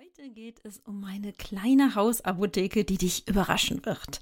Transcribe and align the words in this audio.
Heute 0.00 0.30
geht 0.30 0.60
es 0.62 0.80
um 0.84 1.02
eine 1.02 1.32
kleine 1.32 1.96
Hausapotheke, 1.96 2.84
die 2.84 2.98
dich 2.98 3.26
überraschen 3.26 3.84
wird. 3.84 4.20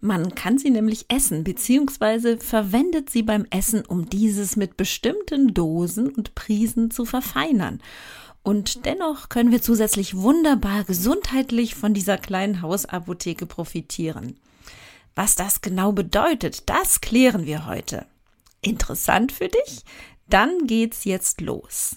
Man 0.00 0.36
kann 0.36 0.56
sie 0.56 0.70
nämlich 0.70 1.06
essen, 1.08 1.42
beziehungsweise 1.42 2.38
verwendet 2.38 3.10
sie 3.10 3.24
beim 3.24 3.44
Essen, 3.50 3.84
um 3.84 4.08
dieses 4.08 4.54
mit 4.54 4.76
bestimmten 4.76 5.52
Dosen 5.52 6.10
und 6.10 6.36
Prisen 6.36 6.92
zu 6.92 7.04
verfeinern. 7.04 7.82
Und 8.44 8.86
dennoch 8.86 9.28
können 9.28 9.50
wir 9.50 9.60
zusätzlich 9.60 10.16
wunderbar 10.16 10.84
gesundheitlich 10.84 11.74
von 11.74 11.92
dieser 11.92 12.18
kleinen 12.18 12.62
Hausapotheke 12.62 13.46
profitieren. 13.46 14.38
Was 15.16 15.34
das 15.34 15.60
genau 15.60 15.90
bedeutet, 15.90 16.68
das 16.68 17.00
klären 17.00 17.46
wir 17.46 17.66
heute. 17.66 18.06
Interessant 18.60 19.32
für 19.32 19.48
dich? 19.48 19.82
Dann 20.28 20.68
geht's 20.68 21.04
jetzt 21.04 21.40
los. 21.40 21.96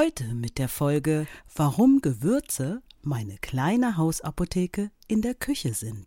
Heute 0.00 0.24
mit 0.34 0.56
der 0.56 0.70
Folge 0.70 1.26
Warum 1.54 2.00
Gewürze 2.00 2.80
meine 3.02 3.36
kleine 3.36 3.98
Hausapotheke 3.98 4.90
in 5.08 5.20
der 5.20 5.34
Küche 5.34 5.74
sind. 5.74 6.06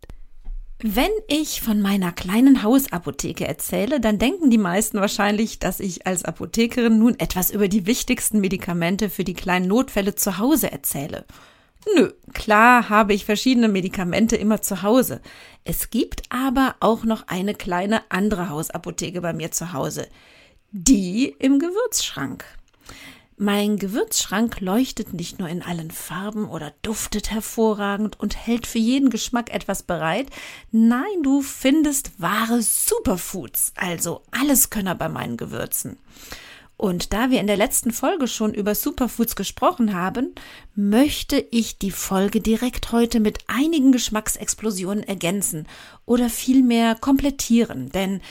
Wenn 0.80 1.12
ich 1.28 1.62
von 1.62 1.80
meiner 1.80 2.12
kleinen 2.12 2.64
Hausapotheke 2.64 3.46
erzähle, 3.46 4.00
dann 4.00 4.18
denken 4.18 4.50
die 4.50 4.58
meisten 4.58 5.00
wahrscheinlich, 5.00 5.60
dass 5.60 5.80
ich 5.80 6.08
als 6.08 6.26
Apothekerin 6.26 6.98
nun 6.98 7.20
etwas 7.20 7.52
über 7.52 7.68
die 7.68 7.86
wichtigsten 7.86 8.40
Medikamente 8.40 9.12
für 9.12 9.24
die 9.24 9.36
kleinen 9.36 9.68
Notfälle 9.68 10.16
zu 10.16 10.40
Hause 10.40 10.72
erzähle. 10.72 11.26
Nö, 11.96 12.14
klar 12.34 12.90
habe 12.90 13.14
ich 13.14 13.26
verschiedene 13.26 13.68
Medikamente 13.68 14.36
immer 14.38 14.64
zu 14.64 14.82
Hause. 14.82 15.22
Es 15.66 15.92
gibt 15.92 16.24
aber 16.30 16.78
auch 16.80 17.04
noch 17.04 17.28
eine 17.28 17.54
kleine 17.54 18.02
andere 18.10 18.50
Hausapotheke 18.50 19.22
bei 19.22 19.34
mir 19.34 19.52
zu 19.52 19.72
Hause. 19.72 20.08
Die 20.72 21.36
im 21.38 21.60
Gewürzschrank. 21.60 22.44
Mein 23.46 23.76
Gewürzschrank 23.76 24.62
leuchtet 24.62 25.14
nicht 25.14 25.38
nur 25.38 25.50
in 25.50 25.62
allen 25.62 25.92
Farben 25.92 26.48
oder 26.48 26.72
duftet 26.82 27.30
hervorragend 27.30 28.18
und 28.18 28.38
hält 28.38 28.66
für 28.66 28.80
jeden 28.80 29.10
Geschmack 29.10 29.54
etwas 29.54 29.84
bereit. 29.84 30.28
Nein, 30.72 31.24
du 31.24 31.42
findest 31.42 32.22
wahre 32.22 32.62
Superfoods, 32.62 33.74
also 33.76 34.22
alles 34.32 34.70
Könner 34.70 34.96
bei 34.96 35.10
meinen 35.10 35.36
Gewürzen. 35.36 35.98
Und 36.78 37.12
da 37.12 37.32
wir 37.32 37.42
in 37.42 37.48
der 37.48 37.58
letzten 37.58 37.92
Folge 37.92 38.30
schon 38.30 38.54
über 38.54 38.76
Superfoods 38.76 39.36
gesprochen 39.36 39.94
haben, 39.94 40.34
möchte 40.74 41.46
ich 41.52 41.78
die 41.78 41.92
Folge 41.92 42.40
direkt 42.40 42.94
heute 42.94 43.20
mit 43.20 43.40
einigen 43.48 43.92
Geschmacksexplosionen 43.92 45.04
ergänzen 45.04 45.68
oder 46.06 46.30
vielmehr 46.30 46.96
komplettieren, 46.96 47.90
denn 47.90 48.22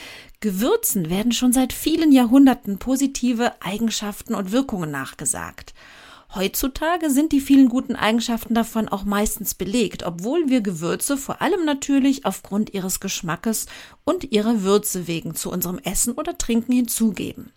Gewürzen 0.43 1.09
werden 1.09 1.31
schon 1.31 1.53
seit 1.53 1.71
vielen 1.71 2.11
Jahrhunderten 2.11 2.77
positive 2.77 3.53
Eigenschaften 3.61 4.35
und 4.35 4.51
Wirkungen 4.51 4.91
nachgesagt. 4.91 5.73
Heutzutage 6.35 7.09
sind 7.09 7.31
die 7.31 7.39
vielen 7.39 7.69
guten 7.69 7.95
Eigenschaften 7.95 8.53
davon 8.53 8.89
auch 8.89 9.05
meistens 9.05 9.53
belegt, 9.53 10.03
obwohl 10.03 10.49
wir 10.49 10.59
Gewürze 10.59 11.15
vor 11.15 11.41
allem 11.41 11.63
natürlich 11.63 12.25
aufgrund 12.25 12.73
ihres 12.73 12.99
Geschmackes 12.99 13.67
und 14.03 14.33
ihrer 14.33 14.63
Würze 14.63 15.07
wegen 15.07 15.33
zu 15.33 15.49
unserem 15.49 15.79
Essen 15.79 16.11
oder 16.11 16.37
Trinken 16.37 16.73
hinzugeben. 16.73 17.53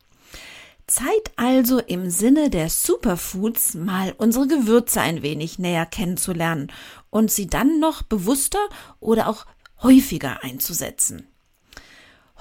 Zeit 0.87 1.33
also 1.35 1.81
im 1.81 2.09
Sinne 2.09 2.51
der 2.51 2.71
Superfoods 2.71 3.75
mal 3.75 4.15
unsere 4.17 4.47
Gewürze 4.47 5.01
ein 5.01 5.23
wenig 5.23 5.59
näher 5.59 5.87
kennenzulernen 5.87 6.71
und 7.11 7.33
sie 7.33 7.49
dann 7.49 7.81
noch 7.81 8.03
bewusster 8.03 8.65
oder 9.01 9.29
auch 9.29 9.45
häufiger 9.83 10.45
einzusetzen. 10.45 11.27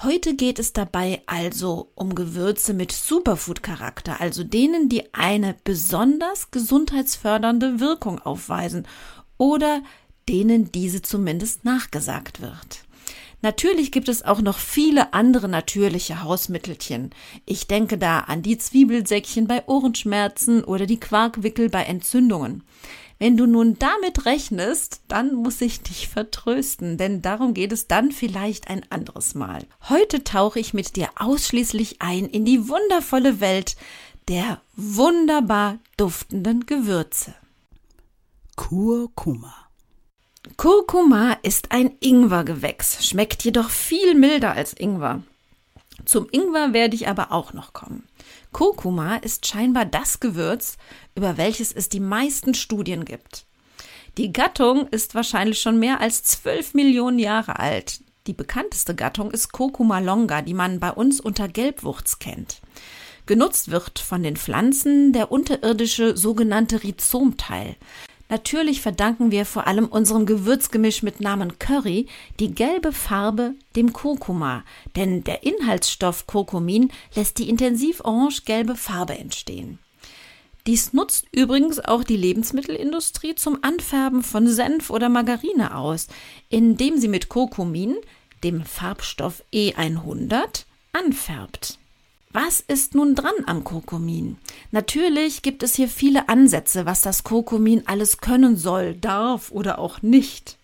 Heute 0.04 0.36
geht 0.36 0.60
es 0.60 0.74
dabei 0.74 1.22
also 1.26 1.90
um 1.96 2.16
Gewürze 2.16 2.74
mit 2.74 2.92
Superfood-Charakter, 2.92 4.20
also 4.20 4.44
denen, 4.44 4.90
die 4.90 5.14
eine 5.14 5.56
besonders 5.64 6.52
gesundheitsfördernde 6.52 7.80
Wirkung 7.80 8.20
aufweisen 8.20 8.86
oder 9.38 9.82
denen 10.28 10.70
diese 10.74 11.02
zumindest 11.02 11.64
nachgesagt 11.64 12.42
wird. 12.42 12.84
Natürlich 13.42 13.94
gibt 13.94 14.10
es 14.10 14.24
auch 14.24 14.42
noch 14.42 14.58
viele 14.58 15.14
andere 15.14 15.48
natürliche 15.48 16.24
Hausmittelchen. 16.24 17.12
Ich 17.46 17.68
denke 17.68 17.98
da 17.98 18.20
an 18.20 18.42
die 18.42 18.58
Zwiebelsäckchen 18.58 19.48
bei 19.48 19.64
Ohrenschmerzen 19.68 20.64
oder 20.64 20.88
die 20.88 21.00
Quarkwickel 21.00 21.70
bei 21.70 21.84
Entzündungen. 21.84 22.64
Wenn 23.18 23.38
du 23.38 23.46
nun 23.46 23.80
damit 23.80 24.26
rechnest, 24.26 25.02
dann 25.08 25.36
muss 25.36 25.62
ich 25.62 25.82
dich 25.82 26.10
vertrösten, 26.10 26.98
denn 26.98 27.22
darum 27.22 27.54
geht 27.54 27.72
es 27.72 27.88
dann 27.88 28.12
vielleicht 28.12 28.70
ein 28.70 28.82
anderes 28.90 29.36
Mal. 29.36 29.66
Heute 29.88 30.24
tauche 30.24 30.60
ich 30.60 30.74
mit 30.74 30.98
dir 30.98 31.10
ausschließlich 31.16 32.02
ein 32.02 32.26
in 32.26 32.44
die 32.44 32.68
wundervolle 32.68 33.40
Welt 33.40 33.78
der 34.28 34.62
wunderbar 34.76 35.80
duftenden 35.98 36.66
Gewürze. 36.66 37.36
Kurkuma. 38.56 39.54
Kurkuma 40.58 41.38
ist 41.42 41.72
ein 41.72 41.96
Ingwergewächs, 42.00 43.06
schmeckt 43.08 43.44
jedoch 43.44 43.70
viel 43.70 44.14
milder 44.14 44.54
als 44.54 44.74
Ingwer. 44.74 45.24
Zum 46.06 46.28
Ingwer 46.32 46.74
werde 46.74 46.96
ich 46.96 47.08
aber 47.08 47.32
auch 47.32 47.54
noch 47.54 47.74
kommen. 47.74 48.08
Kurkuma 48.52 49.18
ist 49.18 49.48
scheinbar 49.48 49.86
das 49.86 50.20
Gewürz, 50.20 50.78
über 51.16 51.38
welches 51.38 51.72
es 51.72 51.90
die 51.90 52.00
meisten 52.00 52.54
Studien 52.54 53.06
gibt. 53.06 53.46
Die 54.18 54.32
Gattung 54.32 54.88
ist 54.88 55.16
wahrscheinlich 55.16 55.60
schon 55.60 55.78
mehr 55.80 56.00
als 56.00 56.24
zwölf 56.24 56.74
Millionen 56.74 57.20
Jahre 57.20 57.60
alt. 57.60 58.02
Die 58.28 58.34
bekannteste 58.34 58.96
Gattung 58.96 59.32
ist 59.32 59.52
Kurkuma 59.52 60.00
longa, 60.00 60.42
die 60.42 60.54
man 60.54 60.80
bei 60.80 60.92
uns 60.92 61.20
unter 61.20 61.48
Gelbwurz 61.48 62.20
kennt. 62.20 62.62
Genutzt 63.26 63.72
wird 63.72 64.00
von 64.00 64.24
den 64.24 64.38
Pflanzen 64.38 65.12
der 65.12 65.32
unterirdische 65.32 66.16
sogenannte 66.16 66.84
Rhizomteil. 66.84 67.76
Natürlich 68.28 68.82
verdanken 68.82 69.30
wir 69.30 69.46
vor 69.46 69.68
allem 69.68 69.86
unserem 69.86 70.26
Gewürzgemisch 70.26 71.04
mit 71.04 71.22
Namen 71.22 71.60
Curry 71.60 72.08
die 72.40 72.56
gelbe 72.56 72.92
Farbe 72.92 73.54
dem 73.76 73.94
Kurkuma, 73.94 74.64
denn 74.96 75.24
der 75.24 75.44
Inhaltsstoff 75.44 76.26
Kurkumin 76.26 76.92
lässt 77.14 77.38
die 77.38 77.50
intensiv 77.50 78.02
orange-gelbe 78.04 78.76
Farbe 78.76 79.18
entstehen. 79.18 79.78
Dies 80.66 80.94
nutzt 80.94 81.28
übrigens 81.32 81.80
auch 81.80 82.04
die 82.04 82.18
Lebensmittelindustrie 82.18 83.36
zum 83.36 83.60
Anfärben 83.62 84.24
von 84.24 84.48
Senf 84.48 84.90
oder 84.90 85.10
Margarine 85.10 85.76
aus, 85.76 86.08
indem 86.50 86.98
sie 86.98 87.08
mit 87.08 87.30
Kurkumin, 87.30 87.96
dem 88.44 88.66
Farbstoff 88.66 89.44
E100, 89.54 90.66
anfärbt. 90.94 91.78
Was 92.36 92.60
ist 92.60 92.96
nun 92.96 93.16
dran 93.16 93.32
am 93.46 93.64
Kurkumin? 93.64 94.36
Natürlich 94.72 95.42
gibt 95.42 95.64
es 95.64 95.74
hier 95.74 95.88
viele 95.88 96.28
Ansätze, 96.28 96.86
was 96.86 97.00
das 97.00 97.24
Kurkumin 97.24 97.84
alles 97.86 98.18
können 98.18 98.58
soll, 98.58 98.94
darf 98.94 99.52
oder 99.52 99.80
auch 99.80 100.02
nicht. 100.02 100.58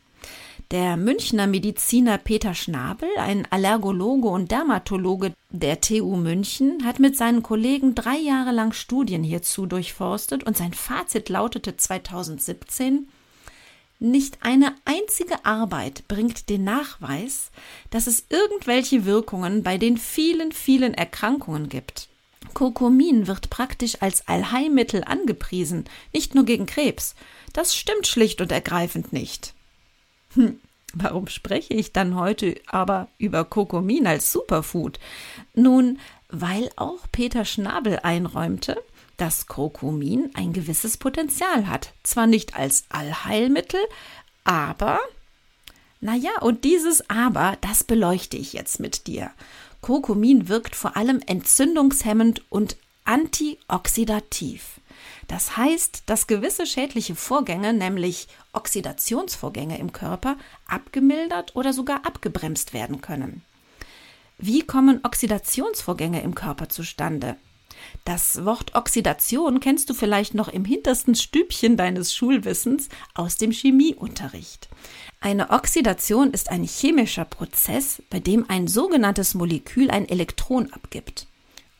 Der 0.71 0.97
Münchner 0.97 1.47
Mediziner 1.47 2.17
Peter 2.17 2.55
Schnabel, 2.55 3.07
ein 3.17 3.47
Allergologe 3.51 4.27
und 4.27 4.51
Dermatologe 4.51 5.31
der 5.49 5.79
TU 5.79 6.17
München, 6.17 6.83
hat 6.83 6.99
mit 6.99 7.15
seinen 7.15 7.41
Kollegen 7.41 7.95
drei 7.95 8.17
Jahre 8.17 8.51
lang 8.51 8.73
Studien 8.73 9.23
hierzu 9.23 9.65
durchforstet 9.65 10.43
und 10.43 10.57
sein 10.57 10.73
Fazit 10.73 11.29
lautete 11.29 11.77
2017, 11.77 13.07
nicht 14.01 14.39
eine 14.41 14.75
einzige 14.83 15.45
Arbeit 15.45 16.07
bringt 16.07 16.49
den 16.49 16.63
Nachweis, 16.63 17.51
dass 17.91 18.07
es 18.07 18.25
irgendwelche 18.29 19.05
Wirkungen 19.05 19.63
bei 19.63 19.77
den 19.77 19.97
vielen, 19.97 20.51
vielen 20.51 20.93
Erkrankungen 20.93 21.69
gibt. 21.69 22.09
Kurkumin 22.53 23.27
wird 23.27 23.49
praktisch 23.49 24.01
als 24.01 24.27
Allheilmittel 24.27 25.03
angepriesen, 25.03 25.85
nicht 26.13 26.35
nur 26.35 26.45
gegen 26.45 26.65
Krebs. 26.65 27.15
Das 27.53 27.75
stimmt 27.75 28.07
schlicht 28.07 28.41
und 28.41 28.51
ergreifend 28.51 29.13
nicht. 29.13 29.53
Hm, 30.33 30.59
warum 30.93 31.27
spreche 31.27 31.73
ich 31.73 31.93
dann 31.93 32.15
heute 32.15 32.55
aber 32.67 33.07
über 33.17 33.45
Kurkumin 33.45 34.07
als 34.07 34.31
Superfood? 34.31 34.99
Nun, 35.53 35.99
weil 36.29 36.69
auch 36.75 36.99
Peter 37.11 37.45
Schnabel 37.45 37.99
einräumte, 37.99 38.77
dass 39.21 39.45
Kurkumin 39.45 40.31
ein 40.33 40.51
gewisses 40.51 40.97
Potenzial 40.97 41.67
hat. 41.67 41.93
Zwar 42.01 42.25
nicht 42.25 42.55
als 42.55 42.85
Allheilmittel, 42.89 43.79
aber, 44.43 44.99
naja, 45.99 46.31
und 46.41 46.63
dieses 46.63 47.07
Aber, 47.07 47.55
das 47.61 47.83
beleuchte 47.83 48.35
ich 48.35 48.53
jetzt 48.53 48.79
mit 48.79 49.05
dir. 49.05 49.29
Kurkumin 49.81 50.47
wirkt 50.47 50.75
vor 50.75 50.97
allem 50.97 51.21
entzündungshemmend 51.23 52.41
und 52.49 52.77
antioxidativ. 53.05 54.81
Das 55.27 55.55
heißt, 55.55 56.03
dass 56.07 56.25
gewisse 56.25 56.65
schädliche 56.65 57.13
Vorgänge, 57.13 57.73
nämlich 57.73 58.27
Oxidationsvorgänge 58.53 59.77
im 59.77 59.93
Körper, 59.93 60.35
abgemildert 60.65 61.55
oder 61.55 61.73
sogar 61.73 62.07
abgebremst 62.07 62.73
werden 62.73 63.01
können. 63.01 63.43
Wie 64.39 64.63
kommen 64.63 65.01
Oxidationsvorgänge 65.03 66.23
im 66.23 66.33
Körper 66.33 66.69
zustande? 66.69 67.35
Das 68.05 68.45
Wort 68.45 68.75
Oxidation 68.75 69.59
kennst 69.59 69.89
du 69.89 69.93
vielleicht 69.93 70.33
noch 70.33 70.47
im 70.47 70.65
hintersten 70.65 71.15
Stübchen 71.15 71.77
deines 71.77 72.13
Schulwissens 72.15 72.89
aus 73.13 73.37
dem 73.37 73.51
Chemieunterricht. 73.51 74.69
Eine 75.19 75.51
Oxidation 75.51 76.31
ist 76.31 76.49
ein 76.49 76.63
chemischer 76.63 77.25
Prozess, 77.25 78.01
bei 78.09 78.19
dem 78.19 78.49
ein 78.49 78.67
sogenanntes 78.67 79.33
Molekül 79.33 79.91
ein 79.91 80.09
Elektron 80.09 80.71
abgibt. 80.73 81.27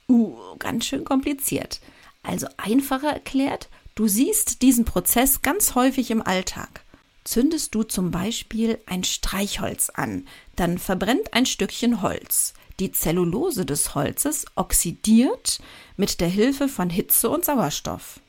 Uh, 0.07 0.36
ganz 0.59 0.86
schön 0.86 1.03
kompliziert. 1.03 1.81
Also 2.24 2.48
einfacher 2.57 3.09
erklärt, 3.09 3.69
du 3.95 4.07
siehst 4.07 4.62
diesen 4.62 4.86
Prozess 4.86 5.42
ganz 5.42 5.74
häufig 5.75 6.12
im 6.12 6.21
Alltag. 6.21 6.83
Zündest 7.24 7.75
du 7.75 7.83
zum 7.83 8.12
Beispiel 8.12 8.80
ein 8.86 9.03
Streichholz 9.03 9.89
an, 9.89 10.27
dann 10.56 10.77
verbrennt 10.77 11.33
ein 11.33 11.45
Stückchen 11.45 12.01
Holz. 12.01 12.53
Die 12.81 12.92
Zellulose 12.92 13.63
des 13.63 13.94
Holzes 13.94 14.48
oxidiert 14.56 15.60
mit 15.98 16.19
der 16.19 16.28
Hilfe 16.28 16.68
von 16.68 16.89
Hitze 16.89 17.30
und 17.30 17.45
Sauerstoff. 17.45 18.19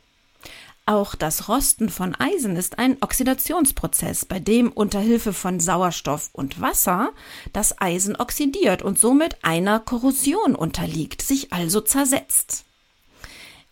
Auch 0.85 1.15
das 1.15 1.49
Rosten 1.49 1.89
von 1.89 2.15
Eisen 2.15 2.57
ist 2.57 2.79
ein 2.79 2.99
Oxidationsprozess, 3.01 4.27
bei 4.27 4.41
dem 4.41 4.71
unter 4.71 5.01
Hilfe 5.01 5.33
von 5.33 5.59
Sauerstoff 5.59 6.29
und 6.35 6.61
Wasser 6.61 7.13
das 7.55 7.81
Eisen 7.81 8.15
oxidiert 8.15 8.83
und 8.83 8.99
somit 8.99 9.43
einer 9.43 9.81
Korrosion 9.81 10.55
unterliegt, 10.55 11.23
sich 11.23 11.51
also 11.55 11.81
zersetzt. 11.81 12.67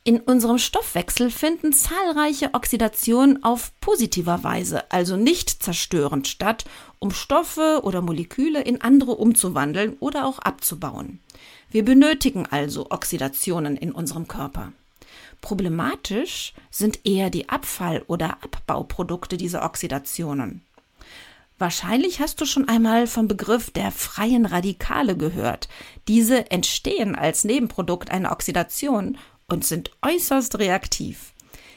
In 0.03 0.19
unserem 0.19 0.56
Stoffwechsel 0.56 1.31
finden 1.31 1.75
zahlreiche 1.75 2.55
Oxidationen 2.55 3.44
auf 3.44 3.71
positiver 3.83 4.43
Weise, 4.43 4.91
also 4.91 5.19
nicht 5.19 5.62
zerstörend 5.62 6.26
statt, 6.26 6.65
um 7.00 7.11
Stoffe 7.11 7.81
oder 7.82 8.02
Moleküle 8.02 8.61
in 8.61 8.81
andere 8.82 9.12
umzuwandeln 9.12 9.97
oder 9.99 10.26
auch 10.26 10.38
abzubauen. 10.38 11.19
Wir 11.70 11.85
benötigen 11.85 12.47
also 12.47 12.91
Oxidationen 12.91 13.76
in 13.76 13.91
unserem 13.91 14.29
Körper. 14.29 14.73
Problematisch 15.41 16.52
sind 16.70 17.00
eher 17.05 17.31
die 17.31 17.49
Abfall- 17.49 18.05
oder 18.06 18.43
Abbauprodukte 18.43 19.38
dieser 19.38 19.64
Oxidationen. 19.64 20.62
Wahrscheinlich 21.58 22.20
hast 22.20 22.41
du 22.41 22.47
schon 22.47 22.69
einmal 22.69 23.06
vom 23.06 23.29
Begriff 23.29 23.70
der 23.70 23.91
freien 23.93 24.47
Radikale 24.47 25.17
gehört. 25.17 25.69
Diese 26.08 26.50
entstehen 26.50 27.14
als 27.14 27.44
Nebenprodukt 27.44 28.11
einer 28.11 28.32
Oxidation 28.32 29.19
und 29.47 29.64
sind 29.64 29.91
äußerst 30.02 30.58
reaktiv. 30.58 31.32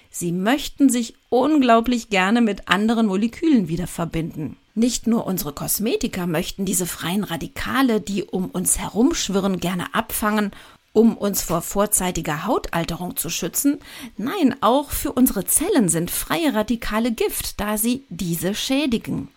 Sie 0.09 0.31
möchten 0.31 0.89
sich 0.89 1.15
unglaublich 1.29 2.09
gerne 2.09 2.41
mit 2.41 2.67
anderen 2.67 3.07
Molekülen 3.07 3.67
wieder 3.67 3.87
verbinden. 3.87 4.57
Nicht 4.75 5.05
nur 5.05 5.27
unsere 5.27 5.53
Kosmetiker 5.53 6.25
möchten 6.25 6.65
diese 6.65 6.87
freien 6.87 7.23
Radikale, 7.23 8.01
die 8.01 8.23
um 8.23 8.49
uns 8.49 8.79
herumschwirren, 8.79 9.59
gerne 9.59 9.93
abfangen, 9.93 10.51
um 10.93 11.15
uns 11.15 11.43
vor 11.43 11.61
vorzeitiger 11.61 12.45
Hautalterung 12.45 13.15
zu 13.15 13.29
schützen. 13.29 13.79
Nein, 14.17 14.55
auch 14.61 14.89
für 14.89 15.11
unsere 15.11 15.45
Zellen 15.45 15.89
sind 15.89 16.09
freie 16.09 16.55
Radikale 16.55 17.11
Gift, 17.11 17.59
da 17.59 17.77
sie 17.77 18.03
diese 18.09 18.55
schädigen. 18.55 19.27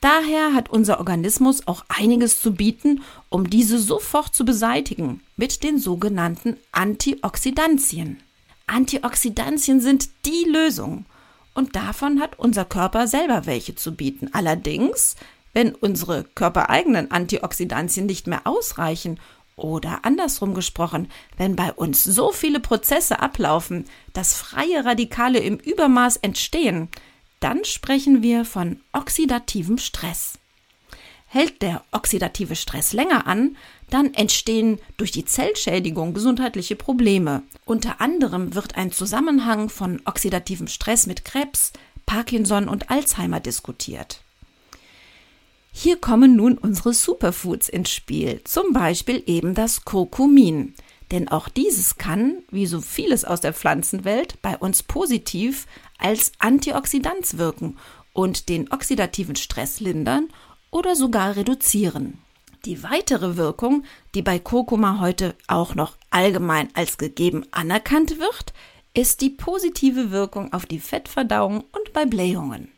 Daher 0.00 0.54
hat 0.54 0.68
unser 0.68 0.98
Organismus 0.98 1.66
auch 1.66 1.84
einiges 1.88 2.40
zu 2.40 2.54
bieten, 2.54 3.02
um 3.28 3.50
diese 3.50 3.78
sofort 3.80 4.32
zu 4.34 4.44
beseitigen, 4.44 5.22
mit 5.36 5.64
den 5.64 5.78
sogenannten 5.78 6.56
Antioxidantien. 6.70 8.20
Antioxidantien 8.68 9.80
sind 9.80 10.08
die 10.24 10.44
Lösung 10.48 11.04
und 11.56 11.74
davon 11.74 12.20
hat 12.20 12.38
unser 12.38 12.64
Körper 12.64 13.06
selber 13.06 13.46
welche 13.46 13.74
zu 13.74 13.94
bieten. 13.94 14.28
Allerdings, 14.32 15.16
wenn 15.54 15.74
unsere 15.74 16.24
körpereigenen 16.24 17.10
Antioxidantien 17.10 18.04
nicht 18.04 18.26
mehr 18.26 18.42
ausreichen 18.44 19.18
oder 19.56 20.04
andersrum 20.04 20.52
gesprochen, 20.52 21.08
wenn 21.38 21.56
bei 21.56 21.72
uns 21.72 22.04
so 22.04 22.30
viele 22.30 22.60
Prozesse 22.60 23.20
ablaufen, 23.20 23.86
dass 24.12 24.34
freie 24.34 24.84
Radikale 24.84 25.38
im 25.38 25.56
Übermaß 25.56 26.18
entstehen, 26.18 26.88
dann 27.40 27.64
sprechen 27.64 28.22
wir 28.22 28.44
von 28.44 28.80
oxidativem 28.92 29.78
Stress. 29.78 30.38
Hält 31.36 31.60
der 31.60 31.84
oxidative 31.92 32.56
Stress 32.56 32.94
länger 32.94 33.26
an, 33.26 33.58
dann 33.90 34.14
entstehen 34.14 34.78
durch 34.96 35.10
die 35.10 35.26
Zellschädigung 35.26 36.14
gesundheitliche 36.14 36.76
Probleme. 36.76 37.42
Unter 37.66 38.00
anderem 38.00 38.54
wird 38.54 38.78
ein 38.78 38.90
Zusammenhang 38.90 39.68
von 39.68 40.00
oxidativem 40.06 40.66
Stress 40.66 41.06
mit 41.06 41.26
Krebs, 41.26 41.74
Parkinson 42.06 42.68
und 42.68 42.88
Alzheimer 42.90 43.38
diskutiert. 43.38 44.22
Hier 45.72 45.96
kommen 45.98 46.36
nun 46.36 46.56
unsere 46.56 46.94
Superfoods 46.94 47.68
ins 47.68 47.90
Spiel, 47.90 48.40
zum 48.44 48.72
Beispiel 48.72 49.22
eben 49.26 49.54
das 49.54 49.84
Kurkumin. 49.84 50.72
Denn 51.10 51.28
auch 51.28 51.50
dieses 51.50 51.98
kann, 51.98 52.44
wie 52.50 52.64
so 52.64 52.80
vieles 52.80 53.26
aus 53.26 53.42
der 53.42 53.52
Pflanzenwelt, 53.52 54.40
bei 54.40 54.56
uns 54.56 54.82
positiv 54.82 55.66
als 55.98 56.32
Antioxidant 56.38 57.36
wirken 57.36 57.76
und 58.14 58.48
den 58.48 58.72
oxidativen 58.72 59.36
Stress 59.36 59.80
lindern 59.80 60.28
oder 60.70 60.96
sogar 60.96 61.36
reduzieren. 61.36 62.18
Die 62.64 62.82
weitere 62.82 63.36
Wirkung, 63.36 63.84
die 64.14 64.22
bei 64.22 64.38
Kurkuma 64.38 64.98
heute 65.00 65.34
auch 65.46 65.74
noch 65.74 65.96
allgemein 66.10 66.68
als 66.74 66.98
gegeben 66.98 67.46
anerkannt 67.52 68.18
wird, 68.18 68.52
ist 68.92 69.20
die 69.20 69.30
positive 69.30 70.10
Wirkung 70.10 70.52
auf 70.52 70.66
die 70.66 70.80
Fettverdauung 70.80 71.60
und 71.60 71.92
bei 71.92 72.06
Blähungen. 72.06 72.72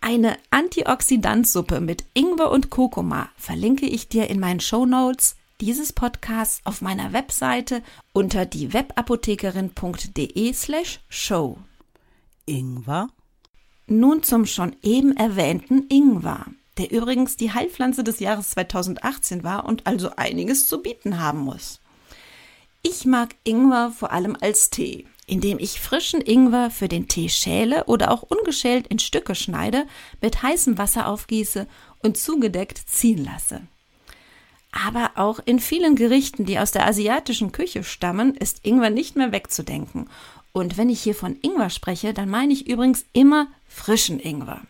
Eine 0.00 0.36
Antioxidantsuppe 0.50 1.80
mit 1.80 2.04
Ingwer 2.14 2.50
und 2.50 2.70
Kurkuma 2.70 3.28
verlinke 3.36 3.86
ich 3.86 4.08
dir 4.08 4.30
in 4.30 4.40
meinen 4.40 4.60
Show 4.60 4.86
Notes 4.86 5.36
dieses 5.60 5.92
Podcasts 5.92 6.60
auf 6.64 6.80
meiner 6.82 7.12
Webseite 7.12 7.82
unter 8.12 8.46
diewebapothekerin.de 8.46 10.52
slash 10.52 11.00
show. 11.08 11.58
Ingwer? 12.46 13.08
Nun 13.86 14.22
zum 14.22 14.46
schon 14.46 14.76
eben 14.82 15.16
erwähnten 15.16 15.86
Ingwer, 15.88 16.46
der 16.78 16.90
übrigens 16.90 17.36
die 17.36 17.52
Heilpflanze 17.52 18.04
des 18.04 18.20
Jahres 18.20 18.50
2018 18.50 19.44
war 19.44 19.66
und 19.66 19.86
also 19.86 20.10
einiges 20.16 20.68
zu 20.68 20.80
bieten 20.80 21.20
haben 21.20 21.40
muss. 21.40 21.80
Ich 22.82 23.04
mag 23.04 23.34
Ingwer 23.44 23.90
vor 23.90 24.12
allem 24.12 24.36
als 24.40 24.70
Tee, 24.70 25.04
indem 25.26 25.58
ich 25.58 25.80
frischen 25.80 26.20
Ingwer 26.20 26.70
für 26.70 26.88
den 26.88 27.08
Tee 27.08 27.28
schäle 27.28 27.84
oder 27.84 28.10
auch 28.12 28.22
ungeschält 28.22 28.86
in 28.86 28.98
Stücke 28.98 29.34
schneide, 29.34 29.86
mit 30.22 30.42
heißem 30.42 30.78
Wasser 30.78 31.08
aufgieße 31.08 31.66
und 32.02 32.16
zugedeckt 32.16 32.78
ziehen 32.88 33.24
lasse. 33.24 33.62
Aber 34.70 35.12
auch 35.16 35.40
in 35.44 35.58
vielen 35.58 35.96
Gerichten, 35.96 36.44
die 36.44 36.58
aus 36.58 36.70
der 36.70 36.86
asiatischen 36.86 37.52
Küche 37.52 37.82
stammen, 37.82 38.34
ist 38.34 38.64
Ingwer 38.64 38.90
nicht 38.90 39.16
mehr 39.16 39.32
wegzudenken. 39.32 40.08
Und 40.52 40.76
wenn 40.76 40.88
ich 40.88 41.00
hier 41.00 41.14
von 41.14 41.36
Ingwer 41.42 41.70
spreche, 41.70 42.14
dann 42.14 42.28
meine 42.28 42.52
ich 42.52 42.68
übrigens 42.68 43.04
immer 43.12 43.48
frischen 43.66 44.20
Ingwer. 44.20 44.62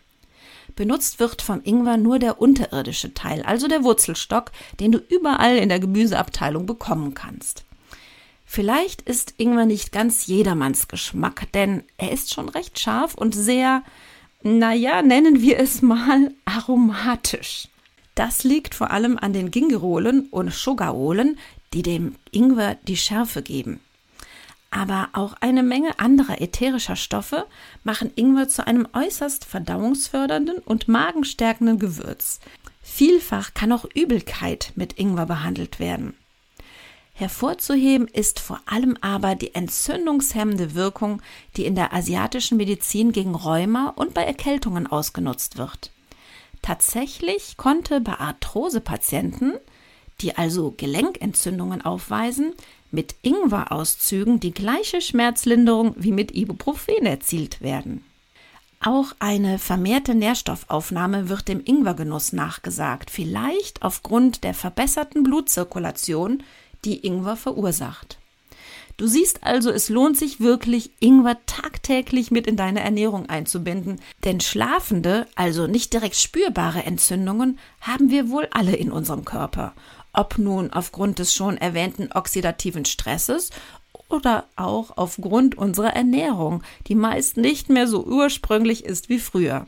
Benutzt 0.79 1.19
wird 1.19 1.41
vom 1.41 1.59
Ingwer 1.61 1.97
nur 1.97 2.19
der 2.19 2.39
unterirdische 2.39 3.13
Teil, 3.13 3.41
also 3.41 3.67
der 3.67 3.83
Wurzelstock, 3.83 4.53
den 4.79 4.93
du 4.93 4.97
überall 4.97 5.57
in 5.57 5.67
der 5.67 5.81
Gemüseabteilung 5.81 6.65
bekommen 6.65 7.13
kannst. 7.13 7.65
Vielleicht 8.45 9.01
ist 9.01 9.33
Ingwer 9.35 9.65
nicht 9.65 9.91
ganz 9.91 10.27
jedermanns 10.27 10.87
Geschmack, 10.87 11.51
denn 11.51 11.83
er 11.97 12.13
ist 12.13 12.33
schon 12.33 12.47
recht 12.47 12.79
scharf 12.79 13.15
und 13.15 13.35
sehr, 13.35 13.83
naja, 14.41 15.01
nennen 15.01 15.41
wir 15.41 15.59
es 15.59 15.81
mal 15.81 16.33
aromatisch. 16.45 17.67
Das 18.15 18.45
liegt 18.45 18.73
vor 18.73 18.91
allem 18.91 19.17
an 19.17 19.33
den 19.33 19.51
Gingerolen 19.51 20.29
und 20.31 20.53
Sugarolen, 20.53 21.37
die 21.73 21.83
dem 21.83 22.15
Ingwer 22.31 22.75
die 22.87 22.95
Schärfe 22.95 23.41
geben. 23.41 23.81
Aber 24.71 25.09
auch 25.13 25.33
eine 25.39 25.63
Menge 25.63 25.99
anderer 25.99 26.41
ätherischer 26.41 26.95
Stoffe 26.95 27.47
machen 27.83 28.11
Ingwer 28.15 28.47
zu 28.47 28.67
einem 28.67 28.87
äußerst 28.93 29.45
verdauungsfördernden 29.45 30.59
und 30.59 30.87
magenstärkenden 30.87 31.79
Gewürz. 31.79 32.39
Vielfach 32.81 33.53
kann 33.53 33.71
auch 33.71 33.85
Übelkeit 33.95 34.73
mit 34.75 34.99
Ingwer 34.99 35.25
behandelt 35.25 35.79
werden. 35.79 36.15
Hervorzuheben 37.13 38.07
ist 38.07 38.39
vor 38.39 38.61
allem 38.65 38.97
aber 39.01 39.35
die 39.35 39.53
entzündungshemmende 39.53 40.73
Wirkung, 40.73 41.21
die 41.57 41.65
in 41.65 41.75
der 41.75 41.93
asiatischen 41.93 42.57
Medizin 42.57 43.11
gegen 43.11 43.35
Rheuma 43.35 43.89
und 43.89 44.13
bei 44.13 44.23
Erkältungen 44.23 44.87
ausgenutzt 44.87 45.57
wird. 45.57 45.91
Tatsächlich 46.61 47.57
konnte 47.57 47.99
bei 47.99 48.13
Arthrosepatienten, 48.13 49.55
die 50.21 50.37
also 50.37 50.73
Gelenkentzündungen 50.77 51.81
aufweisen, 51.81 52.53
mit 52.91 53.15
Ingwerauszügen 53.21 54.39
die 54.39 54.53
gleiche 54.53 55.01
Schmerzlinderung 55.01 55.95
wie 55.97 56.11
mit 56.11 56.33
Ibuprofen 56.35 57.05
erzielt 57.05 57.61
werden. 57.61 58.03
Auch 58.81 59.13
eine 59.19 59.59
vermehrte 59.59 60.15
Nährstoffaufnahme 60.15 61.27
wird 61.27 61.49
dem 61.49 61.61
Ingwergenuss 61.63 62.31
nachgesagt, 62.31 63.11
vielleicht 63.11 63.83
aufgrund 63.83 64.45
der 64.45 64.53
verbesserten 64.53 65.23
Blutzirkulation, 65.23 66.43
die 66.85 67.05
Ingwer 67.05 67.35
verursacht. 67.35 68.19
Du 68.95 69.07
siehst 69.07 69.43
also, 69.43 69.69
es 69.69 69.87
lohnt 69.87 70.17
sich 70.17 70.41
wirklich, 70.41 70.91
Ingwer 70.99 71.37
tagtäglich 71.45 72.31
mit 72.31 72.47
in 72.47 72.57
deine 72.57 72.81
Ernährung 72.81 73.27
einzubinden, 73.27 74.01
denn 74.25 74.41
schlafende, 74.41 75.25
also 75.35 75.67
nicht 75.67 75.93
direkt 75.93 76.15
spürbare 76.15 76.83
Entzündungen 76.83 77.59
haben 77.79 78.09
wir 78.09 78.29
wohl 78.29 78.49
alle 78.51 78.75
in 78.75 78.91
unserem 78.91 79.23
Körper, 79.23 79.73
ob 80.13 80.37
nun 80.37 80.71
aufgrund 80.71 81.19
des 81.19 81.33
schon 81.33 81.57
erwähnten 81.57 82.09
oxidativen 82.13 82.85
Stresses 82.85 83.49
oder 84.07 84.45
auch 84.55 84.97
aufgrund 84.97 85.57
unserer 85.57 85.93
Ernährung, 85.93 86.63
die 86.87 86.95
meist 86.95 87.37
nicht 87.37 87.69
mehr 87.69 87.87
so 87.87 88.03
ursprünglich 88.03 88.83
ist 88.85 89.09
wie 89.09 89.19
früher. 89.19 89.65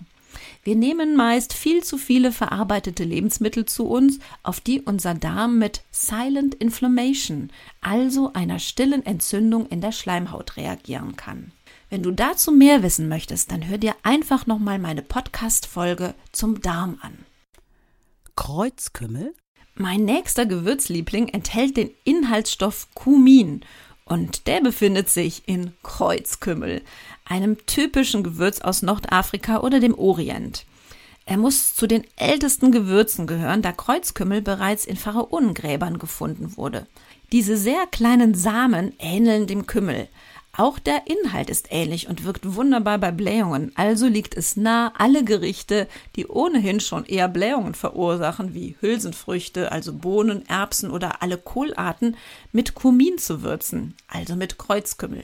Wir 0.63 0.75
nehmen 0.75 1.15
meist 1.15 1.53
viel 1.53 1.83
zu 1.83 1.97
viele 1.97 2.31
verarbeitete 2.31 3.03
Lebensmittel 3.03 3.65
zu 3.65 3.87
uns, 3.87 4.19
auf 4.43 4.59
die 4.59 4.81
unser 4.81 5.15
Darm 5.15 5.57
mit 5.57 5.81
Silent 5.91 6.53
Inflammation, 6.55 7.51
also 7.81 8.33
einer 8.33 8.59
stillen 8.59 9.05
Entzündung 9.05 9.65
in 9.67 9.81
der 9.81 9.91
Schleimhaut 9.91 10.57
reagieren 10.57 11.15
kann. 11.15 11.51
Wenn 11.89 12.03
du 12.03 12.11
dazu 12.11 12.51
mehr 12.51 12.83
wissen 12.83 13.09
möchtest, 13.09 13.51
dann 13.51 13.67
hör 13.67 13.77
dir 13.77 13.95
einfach 14.03 14.45
nochmal 14.45 14.79
meine 14.79 15.01
Podcast-Folge 15.01 16.13
zum 16.31 16.61
Darm 16.61 16.99
an. 17.01 17.17
Kreuzkümmel? 18.35 19.33
Mein 19.81 20.05
nächster 20.05 20.45
Gewürzliebling 20.45 21.29
enthält 21.29 21.75
den 21.75 21.89
Inhaltsstoff 22.03 22.87
Kumin 22.93 23.61
und 24.05 24.45
der 24.45 24.61
befindet 24.61 25.09
sich 25.09 25.41
in 25.47 25.73
Kreuzkümmel, 25.81 26.83
einem 27.25 27.57
typischen 27.65 28.21
Gewürz 28.21 28.61
aus 28.61 28.83
Nordafrika 28.83 29.61
oder 29.61 29.79
dem 29.79 29.97
Orient. 29.97 30.67
Er 31.25 31.37
muss 31.37 31.73
zu 31.73 31.87
den 31.87 32.03
ältesten 32.15 32.71
Gewürzen 32.71 33.25
gehören, 33.25 33.63
da 33.63 33.71
Kreuzkümmel 33.71 34.43
bereits 34.43 34.85
in 34.85 34.97
Pharaonengräbern 34.97 35.97
gefunden 35.97 36.57
wurde. 36.57 36.85
Diese 37.31 37.57
sehr 37.57 37.87
kleinen 37.87 38.35
Samen 38.35 38.93
ähneln 38.99 39.47
dem 39.47 39.65
Kümmel, 39.65 40.07
auch 40.53 40.79
der 40.79 41.03
Inhalt 41.07 41.49
ist 41.49 41.67
ähnlich 41.69 42.09
und 42.09 42.25
wirkt 42.25 42.55
wunderbar 42.55 42.97
bei 42.97 43.11
Blähungen, 43.11 43.71
also 43.75 44.07
liegt 44.07 44.35
es 44.35 44.57
nah, 44.57 44.93
alle 44.97 45.23
Gerichte, 45.23 45.87
die 46.17 46.27
ohnehin 46.27 46.81
schon 46.81 47.05
eher 47.05 47.29
Blähungen 47.29 47.73
verursachen, 47.73 48.53
wie 48.53 48.75
Hülsenfrüchte, 48.81 49.71
also 49.71 49.93
Bohnen, 49.93 50.45
Erbsen 50.49 50.91
oder 50.91 51.21
alle 51.21 51.37
Kohlarten, 51.37 52.17
mit 52.51 52.75
Kumin 52.75 53.17
zu 53.17 53.43
würzen, 53.43 53.95
also 54.07 54.35
mit 54.35 54.57
Kreuzkümmel. 54.57 55.23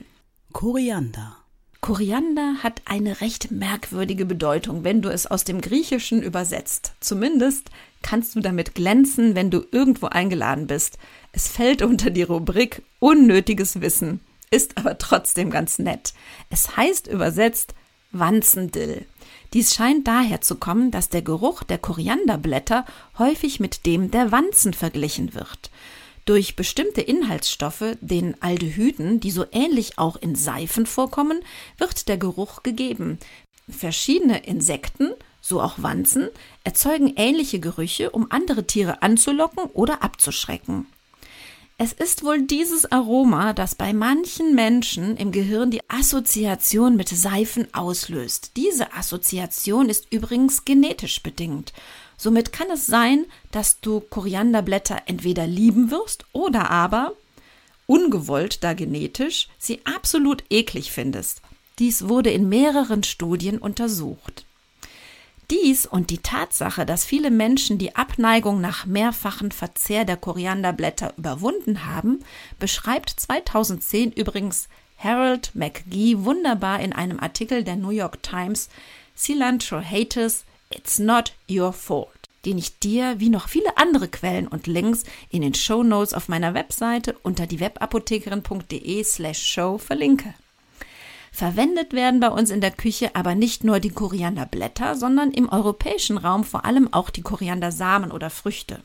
Koriander. 0.52 1.36
Koriander 1.82 2.56
hat 2.62 2.82
eine 2.86 3.20
recht 3.20 3.50
merkwürdige 3.50 4.24
Bedeutung, 4.24 4.82
wenn 4.82 5.02
du 5.02 5.10
es 5.10 5.26
aus 5.26 5.44
dem 5.44 5.60
Griechischen 5.60 6.22
übersetzt. 6.22 6.94
Zumindest 7.00 7.70
kannst 8.02 8.34
du 8.34 8.40
damit 8.40 8.74
glänzen, 8.74 9.36
wenn 9.36 9.50
du 9.50 9.64
irgendwo 9.70 10.06
eingeladen 10.06 10.66
bist. 10.66 10.98
Es 11.32 11.48
fällt 11.48 11.82
unter 11.82 12.10
die 12.10 12.22
Rubrik 12.22 12.82
unnötiges 12.98 13.80
Wissen 13.80 14.20
ist 14.50 14.76
aber 14.76 14.98
trotzdem 14.98 15.50
ganz 15.50 15.78
nett. 15.78 16.12
Es 16.50 16.76
heißt 16.76 17.06
übersetzt 17.06 17.74
Wanzendill. 18.10 19.06
Dies 19.52 19.74
scheint 19.74 20.06
daher 20.06 20.40
zu 20.40 20.56
kommen, 20.56 20.90
dass 20.90 21.08
der 21.08 21.22
Geruch 21.22 21.62
der 21.62 21.78
Korianderblätter 21.78 22.84
häufig 23.18 23.60
mit 23.60 23.86
dem 23.86 24.10
der 24.10 24.32
Wanzen 24.32 24.74
verglichen 24.74 25.34
wird. 25.34 25.70
Durch 26.24 26.56
bestimmte 26.56 27.00
Inhaltsstoffe, 27.00 27.96
den 28.02 28.40
Aldehyden, 28.42 29.20
die 29.20 29.30
so 29.30 29.46
ähnlich 29.50 29.98
auch 29.98 30.16
in 30.16 30.34
Seifen 30.34 30.84
vorkommen, 30.84 31.40
wird 31.78 32.08
der 32.08 32.18
Geruch 32.18 32.62
gegeben. 32.62 33.18
Verschiedene 33.70 34.44
Insekten, 34.44 35.12
so 35.40 35.62
auch 35.62 35.76
Wanzen, 35.78 36.28
erzeugen 36.64 37.14
ähnliche 37.16 37.60
Gerüche, 37.60 38.10
um 38.10 38.30
andere 38.30 38.66
Tiere 38.66 39.00
anzulocken 39.00 39.64
oder 39.72 40.02
abzuschrecken. 40.02 40.86
Es 41.80 41.92
ist 41.92 42.24
wohl 42.24 42.42
dieses 42.42 42.90
Aroma, 42.90 43.52
das 43.52 43.76
bei 43.76 43.92
manchen 43.92 44.56
Menschen 44.56 45.16
im 45.16 45.30
Gehirn 45.30 45.70
die 45.70 45.88
Assoziation 45.88 46.96
mit 46.96 47.08
Seifen 47.08 47.72
auslöst. 47.72 48.56
Diese 48.56 48.92
Assoziation 48.94 49.88
ist 49.88 50.12
übrigens 50.12 50.64
genetisch 50.64 51.22
bedingt. 51.22 51.72
Somit 52.16 52.52
kann 52.52 52.68
es 52.72 52.88
sein, 52.88 53.26
dass 53.52 53.80
du 53.80 54.00
Korianderblätter 54.00 55.02
entweder 55.06 55.46
lieben 55.46 55.92
wirst 55.92 56.24
oder 56.32 56.68
aber, 56.68 57.12
ungewollt 57.86 58.64
da 58.64 58.72
genetisch, 58.72 59.48
sie 59.56 59.80
absolut 59.84 60.42
eklig 60.50 60.90
findest. 60.90 61.42
Dies 61.78 62.08
wurde 62.08 62.30
in 62.30 62.48
mehreren 62.48 63.04
Studien 63.04 63.58
untersucht. 63.58 64.47
Dies 65.50 65.86
und 65.86 66.10
die 66.10 66.18
Tatsache, 66.18 66.84
dass 66.84 67.06
viele 67.06 67.30
Menschen 67.30 67.78
die 67.78 67.96
Abneigung 67.96 68.60
nach 68.60 68.84
mehrfachen 68.84 69.50
Verzehr 69.50 70.04
der 70.04 70.18
Korianderblätter 70.18 71.14
überwunden 71.16 71.86
haben, 71.86 72.22
beschreibt 72.58 73.08
2010 73.08 74.12
übrigens 74.12 74.68
Harold 74.98 75.54
McGee 75.54 76.18
wunderbar 76.18 76.80
in 76.80 76.92
einem 76.92 77.18
Artikel 77.18 77.64
der 77.64 77.76
New 77.76 77.90
York 77.90 78.22
Times 78.22 78.68
Cilantro 79.16 79.80
Haters, 79.80 80.44
It's 80.70 80.98
Not 80.98 81.32
Your 81.50 81.72
Fault, 81.72 82.28
den 82.44 82.58
ich 82.58 82.78
dir 82.78 83.18
wie 83.18 83.30
noch 83.30 83.48
viele 83.48 83.78
andere 83.78 84.08
Quellen 84.08 84.48
und 84.48 84.66
Links 84.66 85.04
in 85.30 85.40
den 85.40 85.54
Show 85.54 85.82
Notes 85.82 86.12
auf 86.12 86.28
meiner 86.28 86.52
Webseite 86.52 87.16
unter 87.22 87.46
diewebapothekerin.de 87.46 89.02
slash 89.02 89.42
show 89.42 89.78
verlinke. 89.78 90.34
Verwendet 91.38 91.92
werden 91.92 92.18
bei 92.18 92.30
uns 92.30 92.50
in 92.50 92.60
der 92.60 92.72
Küche 92.72 93.14
aber 93.14 93.36
nicht 93.36 93.62
nur 93.62 93.78
die 93.78 93.90
Korianderblätter, 93.90 94.96
sondern 94.96 95.30
im 95.30 95.48
europäischen 95.48 96.18
Raum 96.18 96.42
vor 96.42 96.64
allem 96.64 96.92
auch 96.92 97.10
die 97.10 97.22
Koriandersamen 97.22 98.10
oder 98.10 98.28
Früchte. 98.28 98.80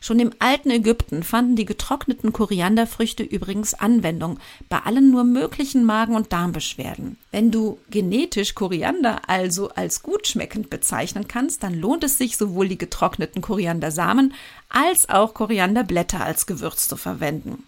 Schon 0.00 0.18
im 0.18 0.32
alten 0.40 0.70
Ägypten 0.72 1.22
fanden 1.22 1.54
die 1.54 1.64
getrockneten 1.64 2.32
Korianderfrüchte 2.32 3.22
übrigens 3.22 3.72
Anwendung 3.74 4.40
bei 4.68 4.80
allen 4.80 5.12
nur 5.12 5.22
möglichen 5.22 5.84
Magen- 5.84 6.16
und 6.16 6.32
Darmbeschwerden. 6.32 7.18
Wenn 7.30 7.52
du 7.52 7.78
genetisch 7.88 8.56
Koriander 8.56 9.20
also 9.28 9.68
als 9.68 10.02
gut 10.02 10.26
schmeckend 10.26 10.70
bezeichnen 10.70 11.28
kannst, 11.28 11.62
dann 11.62 11.74
lohnt 11.74 12.02
es 12.02 12.18
sich 12.18 12.36
sowohl 12.36 12.66
die 12.66 12.78
getrockneten 12.78 13.42
Koriandersamen 13.42 14.34
als 14.70 15.08
auch 15.08 15.34
Korianderblätter 15.34 16.20
als 16.20 16.46
Gewürz 16.46 16.88
zu 16.88 16.96
verwenden. 16.96 17.62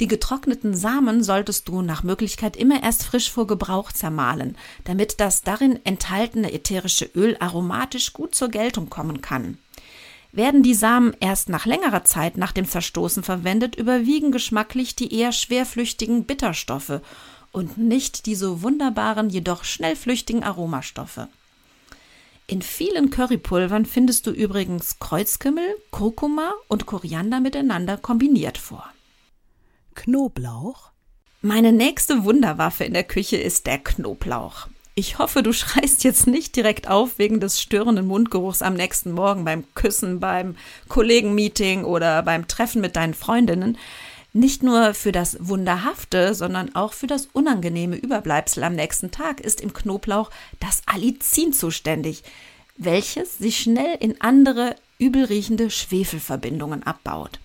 Die 0.00 0.08
getrockneten 0.08 0.74
Samen 0.74 1.22
solltest 1.22 1.68
du 1.68 1.80
nach 1.82 2.02
Möglichkeit 2.02 2.56
immer 2.56 2.82
erst 2.82 3.04
frisch 3.04 3.30
vor 3.30 3.46
Gebrauch 3.46 3.92
zermahlen, 3.92 4.56
damit 4.82 5.20
das 5.20 5.42
darin 5.42 5.78
enthaltene 5.84 6.52
ätherische 6.52 7.04
Öl 7.14 7.36
aromatisch 7.38 8.12
gut 8.12 8.34
zur 8.34 8.48
Geltung 8.48 8.90
kommen 8.90 9.20
kann. 9.20 9.58
Werden 10.32 10.64
die 10.64 10.74
Samen 10.74 11.14
erst 11.20 11.48
nach 11.48 11.64
längerer 11.64 12.02
Zeit 12.02 12.36
nach 12.36 12.50
dem 12.50 12.66
Zerstoßen 12.66 13.22
verwendet, 13.22 13.76
überwiegen 13.76 14.32
geschmacklich 14.32 14.96
die 14.96 15.14
eher 15.14 15.30
schwerflüchtigen 15.30 16.24
Bitterstoffe 16.24 17.00
und 17.52 17.78
nicht 17.78 18.26
die 18.26 18.34
so 18.34 18.62
wunderbaren, 18.62 19.30
jedoch 19.30 19.62
schnellflüchtigen 19.62 20.42
Aromastoffe. 20.42 21.28
In 22.48 22.62
vielen 22.62 23.10
Currypulvern 23.10 23.86
findest 23.86 24.26
du 24.26 24.32
übrigens 24.32 24.98
Kreuzkümmel, 24.98 25.76
Kurkuma 25.92 26.52
und 26.66 26.84
Koriander 26.84 27.38
miteinander 27.38 27.96
kombiniert 27.96 28.58
vor. 28.58 28.84
Knoblauch? 29.94 30.90
Meine 31.42 31.72
nächste 31.72 32.24
Wunderwaffe 32.24 32.84
in 32.84 32.94
der 32.94 33.04
Küche 33.04 33.36
ist 33.36 33.66
der 33.66 33.78
Knoblauch. 33.78 34.68
Ich 34.94 35.18
hoffe, 35.18 35.42
du 35.42 35.52
schreist 35.54 36.04
jetzt 36.04 36.26
nicht 36.26 36.56
direkt 36.56 36.88
auf 36.88 37.18
wegen 37.18 37.40
des 37.40 37.60
störenden 37.60 38.06
Mundgeruchs 38.06 38.62
am 38.62 38.74
nächsten 38.74 39.12
Morgen 39.12 39.44
beim 39.44 39.64
Küssen, 39.74 40.20
beim 40.20 40.56
Kollegenmeeting 40.88 41.84
oder 41.84 42.22
beim 42.22 42.48
Treffen 42.48 42.80
mit 42.80 42.96
deinen 42.96 43.14
Freundinnen. 43.14 43.78
Nicht 44.32 44.62
nur 44.64 44.94
für 44.94 45.12
das 45.12 45.36
Wunderhafte, 45.40 46.34
sondern 46.34 46.74
auch 46.74 46.92
für 46.92 47.06
das 47.06 47.28
unangenehme 47.32 47.96
Überbleibsel 47.96 48.64
am 48.64 48.74
nächsten 48.74 49.10
Tag 49.12 49.40
ist 49.40 49.60
im 49.60 49.72
Knoblauch 49.72 50.30
das 50.58 50.82
Allicin 50.86 51.52
zuständig, 51.52 52.24
welches 52.76 53.38
sich 53.38 53.58
schnell 53.58 53.96
in 54.00 54.20
andere 54.20 54.74
übelriechende 54.98 55.70
Schwefelverbindungen 55.70 56.82
abbaut. 56.82 57.38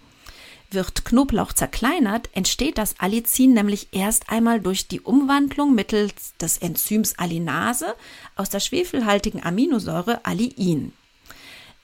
Wird 0.71 1.03
Knoblauch 1.03 1.53
zerkleinert, 1.53 2.29
entsteht 2.33 2.77
das 2.77 2.95
Allicin 2.99 3.53
nämlich 3.53 3.87
erst 3.91 4.29
einmal 4.29 4.61
durch 4.61 4.87
die 4.87 5.01
Umwandlung 5.01 5.73
mittels 5.73 6.35
des 6.39 6.59
Enzyms 6.59 7.17
Alinase 7.17 7.95
aus 8.35 8.49
der 8.49 8.59
schwefelhaltigen 8.59 9.43
Aminosäure 9.43 10.25
Alliin. 10.25 10.93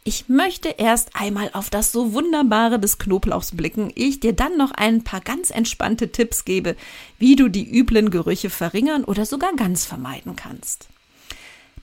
Ich 0.03 0.29
möchte 0.29 0.69
erst 0.69 1.15
einmal 1.15 1.49
auf 1.53 1.71
das 1.71 1.91
so 1.91 2.13
wunderbare 2.13 2.79
des 2.79 2.99
Knoblauchs 2.99 3.55
blicken, 3.55 3.91
ich 3.95 4.19
dir 4.19 4.33
dann 4.33 4.55
noch 4.55 4.69
ein 4.69 5.03
paar 5.03 5.21
ganz 5.21 5.49
entspannte 5.49 6.11
Tipps 6.11 6.45
gebe, 6.45 6.75
wie 7.17 7.35
du 7.35 7.49
die 7.49 7.67
üblen 7.67 8.11
Gerüche 8.11 8.51
verringern 8.51 9.03
oder 9.03 9.25
sogar 9.25 9.55
ganz 9.55 9.83
vermeiden 9.83 10.35
kannst. 10.35 10.89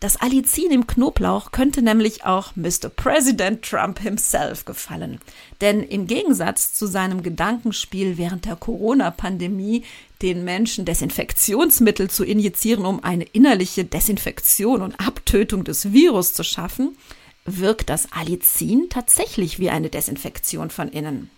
Das 0.02 0.16
Allicin 0.16 0.72
im 0.72 0.88
Knoblauch 0.88 1.52
könnte 1.52 1.80
nämlich 1.80 2.24
auch 2.24 2.56
Mr. 2.56 2.88
President 2.88 3.62
Trump 3.62 4.00
himself 4.00 4.64
gefallen. 4.64 5.20
Denn 5.60 5.80
im 5.80 6.08
Gegensatz 6.08 6.74
zu 6.74 6.88
seinem 6.88 7.22
Gedankenspiel 7.22 8.18
während 8.18 8.44
der 8.44 8.56
Corona-Pandemie, 8.56 9.84
den 10.20 10.42
Menschen 10.42 10.84
Desinfektionsmittel 10.84 12.10
zu 12.10 12.24
injizieren, 12.24 12.84
um 12.84 13.04
eine 13.04 13.22
innerliche 13.22 13.84
Desinfektion 13.84 14.82
und 14.82 14.98
Abtötung 14.98 15.62
des 15.62 15.92
Virus 15.92 16.34
zu 16.34 16.42
schaffen, 16.42 16.96
wirkt 17.44 17.88
das 17.88 18.08
Allicin 18.10 18.88
tatsächlich 18.90 19.60
wie 19.60 19.70
eine 19.70 19.88
Desinfektion 19.88 20.70
von 20.70 20.88
innen. 20.88 21.30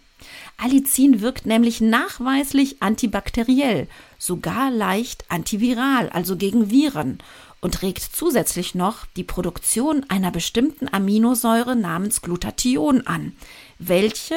Allicin 0.57 1.21
wirkt 1.21 1.45
nämlich 1.45 1.83
nachweislich 1.83 2.81
antibakteriell, 2.81 3.89
sogar 4.19 4.71
leicht 4.71 5.31
antiviral, 5.31 6.09
also 6.09 6.39
gegen 6.39 6.71
Viren 6.71 7.19
und 7.65 7.81
regt 7.81 8.03
zusätzlich 8.03 8.75
noch 8.75 9.07
die 9.17 9.25
Produktion 9.25 10.05
einer 10.11 10.31
bestimmten 10.31 10.87
Aminosäure 10.93 11.75
namens 11.75 12.21
Glutathion 12.21 13.07
an, 13.07 13.33
welche 13.79 14.35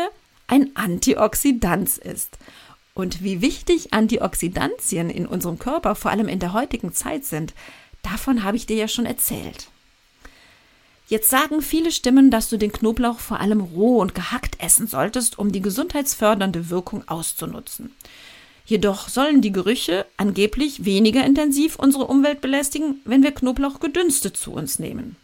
ein 0.48 0.74
Antioxidant 0.78 1.98
ist. 1.98 2.38
Und 2.94 3.22
wie 3.22 3.42
wichtig 3.42 3.94
Antioxidantien 3.94 5.10
in 5.10 5.28
unserem 5.28 5.60
Körper, 5.60 5.96
vor 5.96 6.10
allem 6.10 6.30
in 6.30 6.40
der 6.40 6.54
heutigen 6.54 6.94
Zeit 6.94 7.26
sind, 7.26 7.54
davon 8.02 8.44
habe 8.44 8.56
ich 8.56 8.66
dir 8.66 8.78
ja 8.78 8.88
schon 8.88 9.06
erzählt. 9.06 9.68
Jetzt 11.10 11.30
sagen 11.30 11.62
viele 11.62 11.92
Stimmen, 11.92 12.32
dass 12.32 12.48
du 12.48 12.56
den 12.56 12.72
Knoblauch 12.72 13.20
vor 13.20 13.42
allem 13.42 13.60
roh 13.60 14.00
und 14.00 14.16
gehackt 14.16 14.62
essen 14.62 14.88
solltest, 14.88 15.38
um 15.38 15.52
die 15.52 15.62
gesundheitsfördernde 15.62 16.70
Wirkung 16.70 17.06
auszunutzen. 17.10 17.94
Jedoch 18.68 19.08
sollen 19.08 19.42
die 19.42 19.54
Gerüche 19.54 20.06
angeblich 20.18 20.84
weniger 20.84 21.26
intensiv 21.26 21.78
unsere 21.78 22.06
Umwelt 22.06 22.42
belästigen, 22.42 23.00
wenn 23.06 23.24
wir 23.24 23.32
Knoblauch 23.32 23.80
gedünstet 23.80 24.36
zu 24.36 24.52
uns 24.52 24.78
nehmen. 24.78 25.16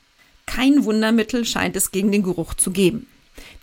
Kein 0.46 0.86
Wundermittel 0.86 1.44
scheint 1.44 1.76
es 1.76 1.92
gegen 1.92 2.12
den 2.12 2.24
Geruch 2.24 2.54
zu 2.54 2.72
geben. 2.72 3.06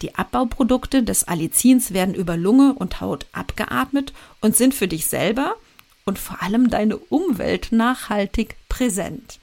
Die 0.03 0.15
Abbauprodukte 0.17 1.03
des 1.03 1.25
Allicins 1.25 1.95
werden 1.95 2.15
über 2.15 2.37
Lunge 2.37 2.75
und 2.75 3.01
Haut 3.01 3.25
abgeatmet 3.33 4.13
und 4.43 4.55
sind 4.55 4.75
für 4.75 4.89
dich 4.89 5.07
selber 5.07 5.57
und 6.05 6.19
vor 6.19 6.43
allem 6.43 6.69
deine 6.69 6.99
Umwelt 6.99 7.73
nachhaltig 7.73 8.57
präsent. 8.69 9.39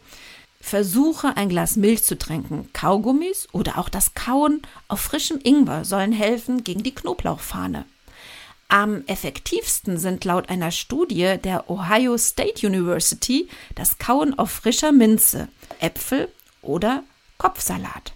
Versuche 0.61 1.35
ein 1.35 1.49
Glas 1.49 1.77
Milch 1.77 2.03
zu 2.03 2.15
trinken. 2.15 2.69
Kaugummis 2.73 3.47
oder 3.53 3.79
auch 3.79 3.89
das 3.89 4.13
Kauen 4.13 4.61
auf 4.87 4.99
frischem 4.99 5.39
Ingwer 5.41 5.83
sollen 5.83 6.11
helfen 6.11 6.63
gegen 6.63 6.83
die 6.83 6.93
Knoblauchfahne. 6.93 7.85
Am 8.69 9.05
effektivsten 9.07 9.97
sind 9.97 10.25
laut 10.25 10.49
einer 10.49 10.71
Studie 10.71 11.37
der 11.41 11.69
Ohio 11.69 12.17
State 12.17 12.67
University 12.67 13.47
das 13.75 13.97
Kauen 13.97 14.37
auf 14.37 14.51
frischer 14.51 14.91
Minze, 14.91 15.47
Äpfel 15.79 16.27
oder 16.61 17.03
Kopfsalat. 17.37 18.11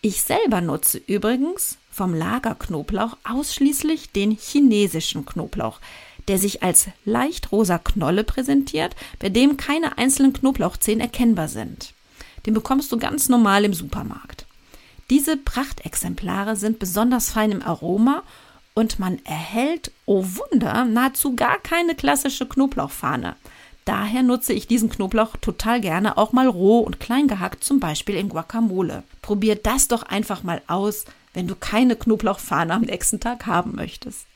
Ich 0.00 0.22
selber 0.22 0.60
nutze 0.60 0.98
übrigens 0.98 1.78
vom 1.92 2.12
Lagerknoblauch 2.12 3.16
ausschließlich 3.22 4.10
den 4.10 4.32
chinesischen 4.32 5.24
Knoblauch, 5.24 5.80
der 6.26 6.38
sich 6.38 6.64
als 6.64 6.88
leicht 7.04 7.52
rosa 7.52 7.78
Knolle 7.78 8.24
präsentiert, 8.24 8.96
bei 9.20 9.28
dem 9.28 9.56
keine 9.56 9.96
einzelnen 9.96 10.32
Knoblauchzehen 10.32 10.98
erkennbar 10.98 11.48
sind. 11.48 11.94
Den 12.46 12.54
bekommst 12.54 12.90
du 12.90 12.98
ganz 12.98 13.28
normal 13.28 13.64
im 13.64 13.74
Supermarkt. 13.74 14.44
Diese 15.08 15.36
Prachtexemplare 15.36 16.56
sind 16.56 16.80
besonders 16.80 17.30
fein 17.30 17.52
im 17.52 17.62
Aroma 17.62 18.24
und 18.76 18.98
man 18.98 19.18
erhält, 19.24 19.90
oh 20.04 20.22
Wunder, 20.22 20.84
nahezu 20.84 21.34
gar 21.34 21.58
keine 21.58 21.94
klassische 21.94 22.46
Knoblauchfahne. 22.46 23.34
Daher 23.86 24.22
nutze 24.22 24.52
ich 24.52 24.66
diesen 24.66 24.90
Knoblauch 24.90 25.36
total 25.38 25.80
gerne 25.80 26.18
auch 26.18 26.32
mal 26.32 26.46
roh 26.46 26.80
und 26.80 27.00
klein 27.00 27.26
gehackt, 27.26 27.64
zum 27.64 27.80
Beispiel 27.80 28.16
in 28.16 28.28
Guacamole. 28.28 29.02
Probier 29.22 29.56
das 29.56 29.88
doch 29.88 30.02
einfach 30.02 30.42
mal 30.42 30.60
aus, 30.66 31.06
wenn 31.32 31.48
du 31.48 31.54
keine 31.54 31.96
Knoblauchfahne 31.96 32.74
am 32.74 32.82
nächsten 32.82 33.18
Tag 33.18 33.46
haben 33.46 33.74
möchtest. 33.74 34.26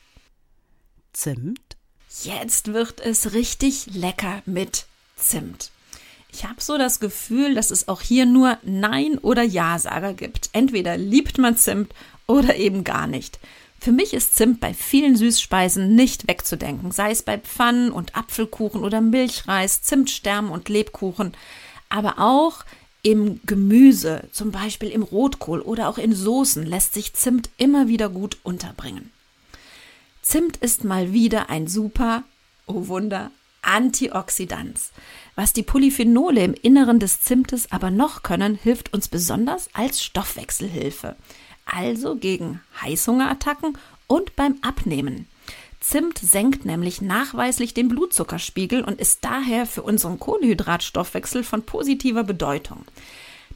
Zimt? 1.13 1.77
Jetzt 2.23 2.73
wird 2.73 2.99
es 2.99 3.33
richtig 3.33 3.93
lecker 3.93 4.41
mit 4.47 4.85
Zimt. 5.17 5.69
Ich 6.33 6.45
habe 6.45 6.61
so 6.61 6.79
das 6.79 6.99
Gefühl, 6.99 7.53
dass 7.53 7.69
es 7.69 7.87
auch 7.87 8.01
hier 8.01 8.25
nur 8.25 8.57
Nein- 8.63 9.19
oder 9.19 9.43
Ja-Sager 9.43 10.13
gibt. 10.13 10.49
Entweder 10.53 10.97
liebt 10.97 11.37
man 11.37 11.57
Zimt 11.57 11.93
oder 12.25 12.55
eben 12.55 12.83
gar 12.83 13.05
nicht. 13.05 13.39
Für 13.83 13.91
mich 13.91 14.13
ist 14.13 14.35
Zimt 14.35 14.59
bei 14.59 14.75
vielen 14.75 15.15
Süßspeisen 15.15 15.95
nicht 15.95 16.27
wegzudenken, 16.27 16.91
sei 16.91 17.09
es 17.09 17.23
bei 17.23 17.39
Pfannen 17.39 17.91
und 17.91 18.15
Apfelkuchen 18.15 18.83
oder 18.83 19.01
Milchreis, 19.01 19.81
Zimtsternen 19.81 20.51
und 20.51 20.69
Lebkuchen, 20.69 21.33
aber 21.89 22.19
auch 22.19 22.63
im 23.01 23.41
Gemüse, 23.43 24.27
zum 24.31 24.51
Beispiel 24.51 24.89
im 24.89 25.01
Rotkohl 25.01 25.61
oder 25.61 25.89
auch 25.89 25.97
in 25.97 26.13
Soßen 26.13 26.63
lässt 26.63 26.93
sich 26.93 27.13
Zimt 27.13 27.49
immer 27.57 27.87
wieder 27.87 28.09
gut 28.09 28.37
unterbringen. 28.43 29.11
Zimt 30.21 30.57
ist 30.57 30.83
mal 30.83 31.11
wieder 31.11 31.49
ein 31.49 31.65
super, 31.65 32.21
oh 32.67 32.87
Wunder, 32.87 33.31
Antioxidant. 33.63 34.79
Was 35.33 35.53
die 35.53 35.63
Polyphenole 35.63 36.43
im 36.43 36.53
Inneren 36.53 36.99
des 36.99 37.21
Zimtes 37.21 37.71
aber 37.71 37.89
noch 37.89 38.21
können, 38.21 38.59
hilft 38.61 38.93
uns 38.93 39.07
besonders 39.07 39.69
als 39.73 40.03
Stoffwechselhilfe 40.03 41.15
also 41.71 42.15
gegen 42.15 42.61
Heißhungerattacken 42.81 43.77
und 44.07 44.35
beim 44.35 44.57
Abnehmen. 44.61 45.27
Zimt 45.79 46.19
senkt 46.19 46.63
nämlich 46.63 47.01
nachweislich 47.01 47.73
den 47.73 47.87
Blutzuckerspiegel 47.87 48.83
und 48.83 49.01
ist 49.01 49.25
daher 49.25 49.65
für 49.65 49.81
unseren 49.81 50.19
Kohlenhydratstoffwechsel 50.19 51.43
von 51.43 51.63
positiver 51.63 52.23
Bedeutung. 52.23 52.85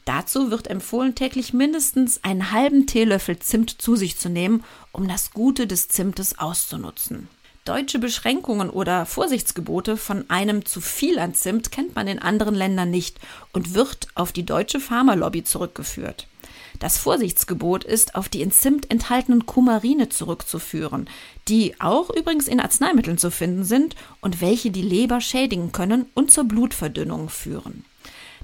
Dazu 0.04 0.50
wird 0.50 0.68
empfohlen, 0.68 1.14
täglich 1.14 1.52
mindestens 1.52 2.22
einen 2.24 2.52
halben 2.52 2.86
Teelöffel 2.86 3.38
Zimt 3.38 3.70
zu 3.70 3.96
sich 3.96 4.16
zu 4.16 4.28
nehmen, 4.28 4.64
um 4.92 5.08
das 5.08 5.30
Gute 5.32 5.66
des 5.66 5.88
Zimtes 5.88 6.38
auszunutzen. 6.38 7.28
Deutsche 7.64 7.98
Beschränkungen 7.98 8.70
oder 8.70 9.06
Vorsichtsgebote 9.06 9.96
von 9.96 10.30
einem 10.30 10.64
zu 10.64 10.80
viel 10.80 11.18
an 11.18 11.34
Zimt 11.34 11.72
kennt 11.72 11.96
man 11.96 12.06
in 12.06 12.20
anderen 12.20 12.54
Ländern 12.54 12.90
nicht 12.90 13.18
und 13.52 13.74
wird 13.74 14.06
auf 14.14 14.30
die 14.30 14.46
deutsche 14.46 14.78
Pharmalobby 14.78 15.42
zurückgeführt. 15.42 16.28
Das 16.78 16.98
Vorsichtsgebot 16.98 17.84
ist 17.84 18.14
auf 18.14 18.28
die 18.28 18.42
in 18.42 18.50
Zimt 18.50 18.90
enthaltenen 18.90 19.46
Kumarine 19.46 20.08
zurückzuführen, 20.08 21.08
die 21.48 21.80
auch 21.80 22.10
übrigens 22.10 22.48
in 22.48 22.60
Arzneimitteln 22.60 23.18
zu 23.18 23.30
finden 23.30 23.64
sind 23.64 23.96
und 24.20 24.40
welche 24.40 24.70
die 24.70 24.82
Leber 24.82 25.20
schädigen 25.20 25.72
können 25.72 26.06
und 26.14 26.30
zur 26.30 26.44
Blutverdünnung 26.44 27.28
führen. 27.28 27.84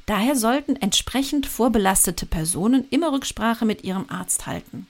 Daher 0.06 0.36
sollten 0.36 0.76
entsprechend 0.76 1.46
vorbelastete 1.46 2.26
Personen 2.26 2.86
immer 2.90 3.12
Rücksprache 3.12 3.64
mit 3.64 3.84
ihrem 3.84 4.06
Arzt 4.08 4.46
halten. 4.46 4.86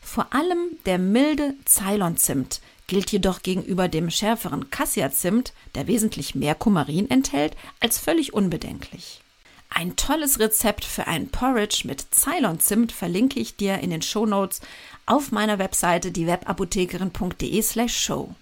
Vor 0.00 0.32
allem 0.32 0.76
der 0.84 0.98
milde 0.98 1.54
Ceylon-Zimt 1.66 2.60
gilt 2.86 3.10
jedoch 3.10 3.42
gegenüber 3.42 3.88
dem 3.88 4.10
schärferen 4.10 4.70
Cassia-Zimt, 4.70 5.52
der 5.74 5.86
wesentlich 5.86 6.34
mehr 6.34 6.54
Kumarin 6.54 7.10
enthält, 7.10 7.56
als 7.80 7.98
völlig 7.98 8.32
unbedenklich. 8.32 9.22
Ein 9.68 9.96
tolles 9.96 10.38
Rezept 10.38 10.84
für 10.84 11.06
ein 11.06 11.28
Porridge 11.28 11.82
mit 11.84 12.14
Ceylon-Zimt 12.14 12.92
verlinke 12.92 13.40
ich 13.40 13.56
dir 13.56 13.78
in 13.78 13.90
den 13.90 14.02
Shownotes 14.02 14.60
auf 15.04 15.32
meiner 15.32 15.58
Webseite 15.58 16.12
diewebapothekerin.de 16.12 17.62
slash 17.62 17.96
show. 17.96 18.34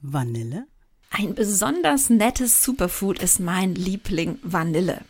Vanille? 0.00 0.66
Ein 1.10 1.34
besonders 1.34 2.08
nettes 2.08 2.64
Superfood 2.64 3.20
ist 3.20 3.40
mein 3.40 3.74
Liebling 3.74 4.38
Vanille. 4.42 5.02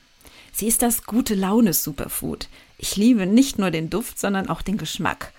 Sie 0.53 0.67
ist 0.67 0.83
das 0.83 1.05
gute 1.05 1.35
Laune 1.35 1.75
Superfood. 1.75 2.49
Ich 2.79 2.97
liebe 2.97 3.27
nicht 3.27 3.59
nur 3.59 3.71
den 3.71 3.91
Duft, 3.91 4.19
sondern 4.19 4.49
auch 4.49 4.63
den 4.63 4.79
Geschmack. 4.79 5.33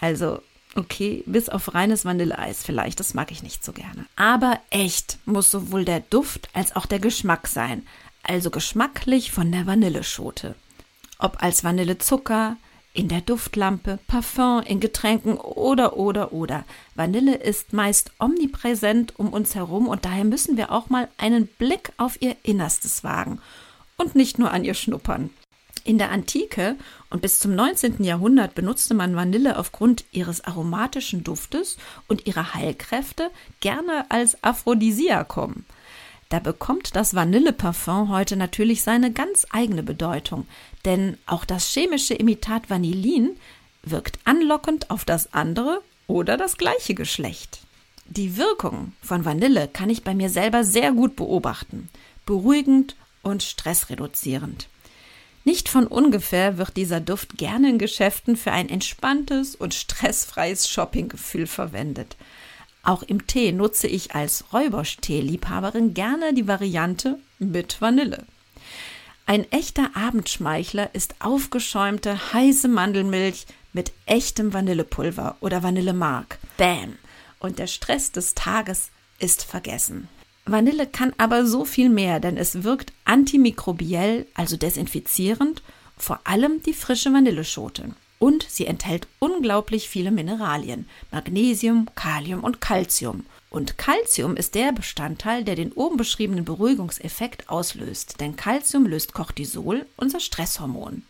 Also, 0.00 0.40
okay, 0.76 1.22
bis 1.26 1.48
auf 1.48 1.74
reines 1.74 2.04
Vanilleeis 2.04 2.62
vielleicht, 2.64 3.00
das 3.00 3.14
mag 3.14 3.30
ich 3.32 3.42
nicht 3.42 3.64
so 3.64 3.72
gerne. 3.72 4.06
Aber 4.14 4.60
echt 4.70 5.18
muss 5.26 5.50
sowohl 5.50 5.84
der 5.84 6.00
Duft 6.00 6.48
als 6.52 6.74
auch 6.74 6.86
der 6.86 7.00
Geschmack 7.00 7.48
sein 7.48 7.86
also 8.28 8.50
geschmacklich 8.50 9.32
von 9.32 9.52
der 9.52 9.66
Vanilleschote. 9.66 10.54
Ob 11.18 11.42
als 11.42 11.64
Vanillezucker, 11.64 12.56
in 12.96 13.08
der 13.08 13.20
Duftlampe, 13.20 13.98
Parfum, 14.06 14.62
in 14.62 14.80
Getränken 14.80 15.36
oder 15.36 15.96
oder 15.98 16.32
oder. 16.32 16.64
Vanille 16.94 17.34
ist 17.34 17.72
meist 17.72 18.10
omnipräsent 18.18 19.18
um 19.18 19.32
uns 19.32 19.54
herum 19.54 19.86
und 19.86 20.04
daher 20.04 20.24
müssen 20.24 20.56
wir 20.56 20.72
auch 20.72 20.88
mal 20.88 21.08
einen 21.18 21.46
Blick 21.46 21.92
auf 21.98 22.20
ihr 22.22 22.36
Innerstes 22.42 23.04
wagen 23.04 23.40
und 23.96 24.14
nicht 24.14 24.38
nur 24.38 24.50
an 24.50 24.64
ihr 24.64 24.74
schnuppern. 24.74 25.30
In 25.84 25.98
der 25.98 26.10
Antike 26.10 26.76
und 27.10 27.22
bis 27.22 27.38
zum 27.38 27.54
19. 27.54 28.02
Jahrhundert 28.02 28.54
benutzte 28.54 28.94
man 28.94 29.14
Vanille 29.14 29.56
aufgrund 29.56 30.04
ihres 30.10 30.42
aromatischen 30.42 31.22
Duftes 31.22 31.76
und 32.08 32.26
ihrer 32.26 32.54
Heilkräfte 32.54 33.30
gerne 33.60 34.06
als 34.08 34.42
Aphrodisiakum. 34.42 35.64
Da 36.28 36.40
bekommt 36.40 36.96
das 36.96 37.14
Vanilleparfum 37.14 38.08
heute 38.08 38.36
natürlich 38.36 38.82
seine 38.82 39.12
ganz 39.12 39.46
eigene 39.50 39.82
Bedeutung, 39.82 40.46
denn 40.84 41.18
auch 41.26 41.44
das 41.44 41.72
chemische 41.72 42.14
Imitat 42.14 42.68
Vanillin 42.68 43.36
wirkt 43.82 44.18
anlockend 44.24 44.90
auf 44.90 45.04
das 45.04 45.32
andere 45.32 45.82
oder 46.08 46.36
das 46.36 46.56
gleiche 46.56 46.94
Geschlecht. 46.94 47.60
Die 48.08 48.36
Wirkung 48.36 48.92
von 49.02 49.24
Vanille 49.24 49.68
kann 49.68 49.90
ich 49.90 50.02
bei 50.04 50.14
mir 50.14 50.30
selber 50.30 50.64
sehr 50.64 50.92
gut 50.92 51.16
beobachten. 51.16 51.88
Beruhigend 52.24 52.96
und 53.22 53.42
stressreduzierend. 53.42 54.68
Nicht 55.44 55.68
von 55.68 55.86
ungefähr 55.86 56.58
wird 56.58 56.76
dieser 56.76 57.00
Duft 57.00 57.38
gerne 57.38 57.70
in 57.70 57.78
Geschäften 57.78 58.36
für 58.36 58.50
ein 58.50 58.68
entspanntes 58.68 59.54
und 59.54 59.74
stressfreies 59.74 60.68
Shoppinggefühl 60.68 61.46
verwendet. 61.46 62.16
Auch 62.86 63.02
im 63.02 63.26
Tee 63.26 63.50
nutze 63.50 63.88
ich 63.88 64.14
als 64.14 64.44
Räubersch-Tee-Liebhaberin 64.52 65.92
gerne 65.92 66.32
die 66.32 66.46
Variante 66.46 67.18
mit 67.40 67.80
Vanille. 67.80 68.24
Ein 69.26 69.50
echter 69.50 69.90
Abendschmeichler 69.96 70.94
ist 70.94 71.16
aufgeschäumte, 71.18 72.32
heiße 72.32 72.68
Mandelmilch 72.68 73.46
mit 73.72 73.90
echtem 74.06 74.54
Vanillepulver 74.54 75.36
oder 75.40 75.64
Vanillemark. 75.64 76.38
Bam! 76.58 76.96
Und 77.40 77.58
der 77.58 77.66
Stress 77.66 78.12
des 78.12 78.36
Tages 78.36 78.90
ist 79.18 79.42
vergessen. 79.42 80.08
Vanille 80.44 80.86
kann 80.86 81.12
aber 81.18 81.44
so 81.44 81.64
viel 81.64 81.88
mehr, 81.88 82.20
denn 82.20 82.36
es 82.36 82.62
wirkt 82.62 82.92
antimikrobiell, 83.04 84.28
also 84.34 84.56
desinfizierend, 84.56 85.60
vor 85.98 86.20
allem 86.22 86.62
die 86.62 86.72
frische 86.72 87.12
Vanilleschote. 87.12 87.96
Und 88.18 88.46
sie 88.48 88.66
enthält 88.66 89.08
unglaublich 89.18 89.88
viele 89.88 90.10
Mineralien, 90.10 90.88
Magnesium, 91.10 91.88
Kalium 91.94 92.44
und 92.44 92.60
Calcium. 92.60 93.26
Und 93.50 93.78
Calcium 93.78 94.36
ist 94.36 94.54
der 94.54 94.72
Bestandteil, 94.72 95.44
der 95.44 95.54
den 95.54 95.72
oben 95.72 95.96
beschriebenen 95.96 96.44
Beruhigungseffekt 96.44 97.48
auslöst, 97.48 98.20
denn 98.20 98.36
Calcium 98.36 98.86
löst 98.86 99.12
Cortisol, 99.12 99.86
unser 99.96 100.20
Stresshormon. 100.20 101.02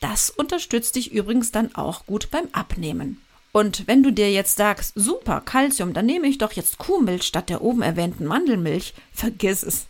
Das 0.00 0.30
unterstützt 0.30 0.96
dich 0.96 1.12
übrigens 1.12 1.52
dann 1.52 1.74
auch 1.74 2.06
gut 2.06 2.30
beim 2.30 2.48
Abnehmen. 2.52 3.20
Und 3.52 3.86
wenn 3.86 4.02
du 4.02 4.10
dir 4.10 4.32
jetzt 4.32 4.56
sagst, 4.56 4.92
super, 4.96 5.40
Calcium, 5.40 5.92
dann 5.94 6.06
nehme 6.06 6.26
ich 6.26 6.38
doch 6.38 6.52
jetzt 6.52 6.78
Kuhmilch 6.78 7.22
statt 7.22 7.48
der 7.48 7.62
oben 7.62 7.82
erwähnten 7.82 8.26
Mandelmilch, 8.26 8.94
vergiss 9.12 9.62
es. 9.62 9.86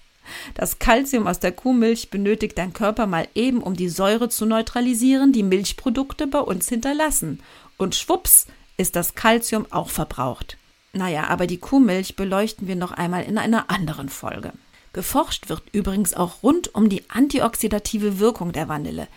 Das 0.54 0.78
Calcium 0.78 1.26
aus 1.26 1.40
der 1.40 1.52
Kuhmilch 1.52 2.10
benötigt 2.10 2.58
dein 2.58 2.72
Körper 2.72 3.06
mal 3.06 3.28
eben, 3.34 3.62
um 3.62 3.74
die 3.74 3.88
Säure 3.88 4.28
zu 4.28 4.46
neutralisieren, 4.46 5.32
die 5.32 5.42
Milchprodukte 5.42 6.26
bei 6.26 6.40
uns 6.40 6.68
hinterlassen. 6.68 7.40
Und 7.76 7.94
schwupps 7.94 8.46
ist 8.76 8.96
das 8.96 9.14
Calcium 9.14 9.66
auch 9.70 9.90
verbraucht. 9.90 10.56
Naja, 10.92 11.28
aber 11.28 11.46
die 11.46 11.58
Kuhmilch 11.58 12.16
beleuchten 12.16 12.68
wir 12.68 12.76
noch 12.76 12.92
einmal 12.92 13.24
in 13.24 13.38
einer 13.38 13.70
anderen 13.70 14.08
Folge. 14.08 14.52
Geforscht 14.92 15.48
wird 15.48 15.62
übrigens 15.72 16.14
auch 16.14 16.42
rund 16.42 16.74
um 16.74 16.88
die 16.88 17.10
antioxidative 17.10 18.20
Wirkung 18.20 18.52
der 18.52 18.68
Vanille 18.68 19.08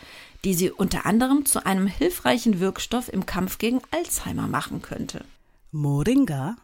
die 0.44 0.54
sie 0.54 0.72
unter 0.72 1.06
anderem 1.06 1.46
zu 1.46 1.66
einem 1.66 1.88
hilfreichen 1.88 2.60
Wirkstoff 2.60 3.12
im 3.12 3.26
Kampf 3.26 3.58
gegen 3.58 3.82
Alzheimer 3.92 4.48
machen 4.48 4.82
könnte. 4.82 5.26
Moringa? 5.72 6.56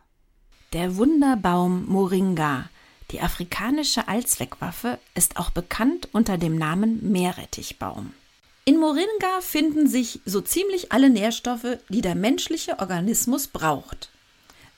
Der 0.74 0.96
Wunderbaum 0.96 1.86
Moringa, 1.88 2.70
die 3.12 3.22
afrikanische 3.22 4.08
Allzweckwaffe, 4.08 5.00
ist 5.16 5.38
auch 5.38 5.50
bekannt 5.50 6.10
unter 6.12 6.38
dem 6.38 6.58
Namen 6.58 7.12
Meerrettichbaum. 7.12 8.14
In 8.66 8.80
Moringa 8.80 9.42
finden 9.42 9.88
sich 9.88 10.22
so 10.26 10.40
ziemlich 10.40 10.92
alle 10.92 11.10
Nährstoffe, 11.10 11.80
die 11.90 12.02
der 12.02 12.16
menschliche 12.16 12.80
Organismus 12.80 13.48
braucht, 13.48 14.10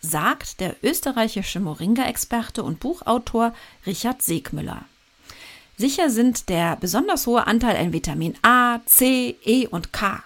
sagt 0.02 0.60
der 0.60 0.76
österreichische 0.84 1.60
Moringa-Experte 1.60 2.64
und 2.64 2.80
Buchautor 2.80 3.54
Richard 3.86 4.22
Segmüller. 4.22 4.86
Sicher 5.78 6.10
sind 6.10 6.50
der 6.50 6.78
besonders 6.78 7.28
hohe 7.28 7.46
Anteil 7.46 7.76
an 7.78 7.94
Vitamin 7.94 8.36
A, 8.42 8.80
C, 8.86 9.38
E 9.44 9.68
und 9.68 9.94
K. 9.94 10.24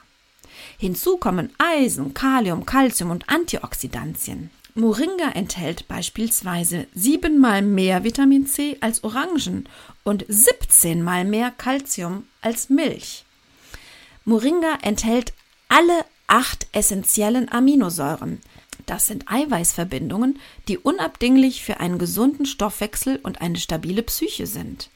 Hinzu 0.78 1.18
kommen 1.18 1.52
Eisen, 1.58 2.14
Kalium, 2.14 2.66
Calcium 2.66 3.12
und 3.12 3.28
Antioxidantien. 3.28 4.52
Moringa 4.76 5.32
enthält 5.34 5.88
beispielsweise 5.88 6.88
siebenmal 6.94 7.62
mehr 7.62 8.04
Vitamin 8.04 8.46
C 8.46 8.78
als 8.82 9.04
Orangen 9.04 9.68
und 10.04 10.26
17 10.28 11.02
mal 11.02 11.26
mehr 11.26 11.52
Calcium 11.52 12.26
als 12.42 12.70
Milch. 12.70 13.26
Moringa 14.26 14.78
enthält 14.82 15.34
alle 15.70 16.06
acht 16.28 16.68
essentiellen 16.72 17.52
Aminosäuren. 17.52 18.40
Das 18.86 19.08
sind 19.08 19.26
Eiweißverbindungen, 19.32 20.40
die 20.68 20.78
unabdinglich 20.78 21.64
für 21.64 21.80
einen 21.80 21.98
gesunden 21.98 22.46
Stoffwechsel 22.46 23.20
und 23.22 23.42
eine 23.42 23.58
stabile 23.58 24.04
Psyche 24.04 24.48
sind. 24.48 24.90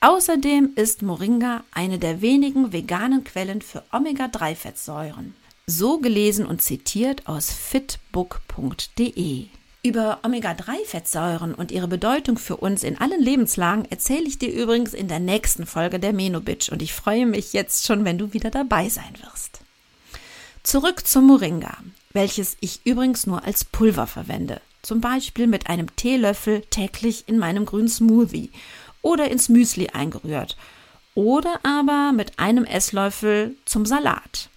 Außerdem 0.00 0.72
ist 0.74 1.02
Moringa 1.02 1.64
eine 1.70 1.98
der 1.98 2.20
wenigen 2.22 2.72
veganen 2.72 3.24
Quellen 3.24 3.62
für 3.62 3.84
Omega-3-Fettsäuren. 3.92 5.34
So 5.66 5.98
gelesen 5.98 6.44
und 6.44 6.60
zitiert 6.60 7.28
aus 7.28 7.52
fitbook.de. 7.52 9.46
Über 9.84 10.18
Omega-3-Fettsäuren 10.24 11.54
und 11.54 11.70
ihre 11.70 11.86
Bedeutung 11.86 12.36
für 12.36 12.56
uns 12.56 12.82
in 12.82 12.98
allen 12.98 13.22
Lebenslagen 13.22 13.84
erzähle 13.88 14.24
ich 14.24 14.38
dir 14.38 14.52
übrigens 14.52 14.92
in 14.92 15.06
der 15.06 15.20
nächsten 15.20 15.64
Folge 15.66 16.00
der 16.00 16.12
Menobitch 16.12 16.68
und 16.70 16.82
ich 16.82 16.92
freue 16.92 17.26
mich 17.26 17.52
jetzt 17.52 17.86
schon, 17.86 18.04
wenn 18.04 18.18
du 18.18 18.32
wieder 18.32 18.50
dabei 18.50 18.88
sein 18.88 19.14
wirst. 19.22 19.60
Zurück 20.64 21.06
zum 21.06 21.28
Moringa, 21.28 21.76
welches 22.12 22.56
ich 22.60 22.80
übrigens 22.84 23.26
nur 23.26 23.44
als 23.44 23.64
Pulver 23.64 24.08
verwende. 24.08 24.60
Zum 24.82 25.00
Beispiel 25.00 25.46
mit 25.46 25.68
einem 25.68 25.94
Teelöffel 25.94 26.62
täglich 26.70 27.28
in 27.28 27.38
meinem 27.38 27.66
grünen 27.66 27.88
Smoothie 27.88 28.50
oder 29.00 29.30
ins 29.30 29.48
Müsli 29.48 29.90
eingerührt 29.90 30.56
oder 31.14 31.60
aber 31.62 32.10
mit 32.10 32.38
einem 32.40 32.64
Esslöffel 32.64 33.54
zum 33.64 33.86
Salat. 33.86 34.48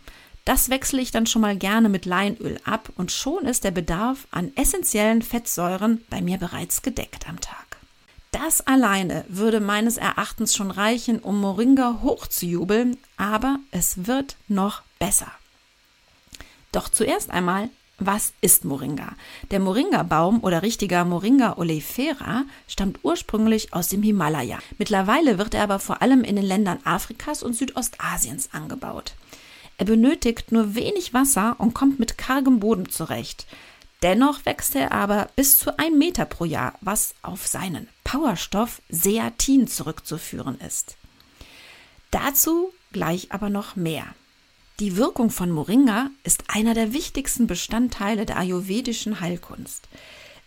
Das 0.46 0.70
wechsle 0.70 1.02
ich 1.02 1.12
dann 1.12 1.26
schon 1.26 1.42
mal 1.42 1.58
gerne 1.58 1.90
mit 1.90 2.06
Leinöl 2.06 2.60
ab 2.64 2.92
und 2.96 3.12
schon 3.12 3.46
ist 3.46 3.64
der 3.64 3.72
Bedarf 3.72 4.28
an 4.30 4.52
essentiellen 4.56 5.24
Fettsäuren 5.24 6.04
bei 6.10 6.22
mir 6.22 6.38
bereits 6.38 6.84
gedeckt 6.84 7.28
am 7.28 7.42
Tag. 7.42 7.78
Das 8.32 8.62
alleine 8.62 9.26
würde 9.28 9.60
meines 9.60 9.98
Erachtens 9.98 10.56
schon 10.56 10.70
reichen, 10.70 11.20
um 11.20 11.42
Moringa 11.42 12.02
hochzujubeln, 12.04 12.98
aber 13.18 13.60
es 13.72 14.06
wird 14.06 14.38
noch 14.48 14.84
besser. 15.00 15.32
Doch 16.72 16.90
zuerst 16.90 17.32
einmal 17.32 17.70
was 17.98 18.34
ist 18.42 18.66
Moringa? 18.66 19.16
Der 19.52 19.62
Moringa-Baum 19.62 20.44
oder 20.44 20.64
richtiger 20.64 21.06
Moringa 21.06 21.58
oleifera 21.58 22.44
stammt 22.68 23.00
ursprünglich 23.04 23.74
aus 23.74 23.88
dem 23.88 24.04
Himalaya. 24.04 24.60
Mittlerweile 24.78 25.38
wird 25.38 25.54
er 25.54 25.64
aber 25.64 25.80
vor 25.80 26.02
allem 26.02 26.26
in 26.26 26.36
den 26.36 26.44
Ländern 26.44 26.80
Afrikas 26.84 27.42
und 27.42 27.56
Südostasiens 27.56 28.50
angebaut. 28.52 29.14
Er 29.78 29.86
benötigt 29.86 30.52
nur 30.52 30.76
wenig 30.76 31.14
Wasser 31.14 31.56
und 31.58 31.74
kommt 31.74 32.00
mit 32.00 32.18
kargem 32.18 32.60
Boden 32.60 32.90
zurecht. 32.90 33.46
Dennoch 34.02 34.46
wächst 34.46 34.76
er 34.76 34.92
aber 34.92 35.30
bis 35.36 35.58
zu 35.58 35.78
ein 35.80 35.98
Meter 35.98 36.26
pro 36.26 36.46
Jahr, 36.46 36.74
was 36.82 37.16
auf 37.22 37.48
seinen 37.48 37.88
Powerstoff 38.04 38.82
Seatin 38.90 39.68
zurückzuführen 39.68 40.60
ist. 40.60 40.96
Dazu 42.12 42.72
gleich 42.92 43.32
aber 43.32 43.50
noch 43.50 43.76
mehr. 43.76 44.06
Die 44.80 44.98
Wirkung 44.98 45.30
von 45.30 45.52
Moringa 45.52 46.10
ist 46.24 46.44
einer 46.50 46.74
der 46.74 46.94
wichtigsten 46.94 47.48
Bestandteile 47.48 48.26
der 48.26 48.38
ayurvedischen 48.38 49.22
Heilkunst. 49.22 49.88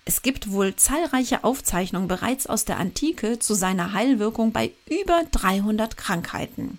Es 0.05 0.23
gibt 0.23 0.51
wohl 0.51 0.77
zahlreiche 0.77 1.45
Aufzeichnungen 1.45 2.09
bereits 2.09 2.47
aus 2.47 2.64
der 2.64 2.79
Antike 2.79 3.38
zu 3.38 3.55
seiner 3.55 3.93
Heilwirkung 3.93 4.53
bei 4.53 4.73
über 4.88 5.23
300 5.33 5.97
Krankheiten. 5.97 6.79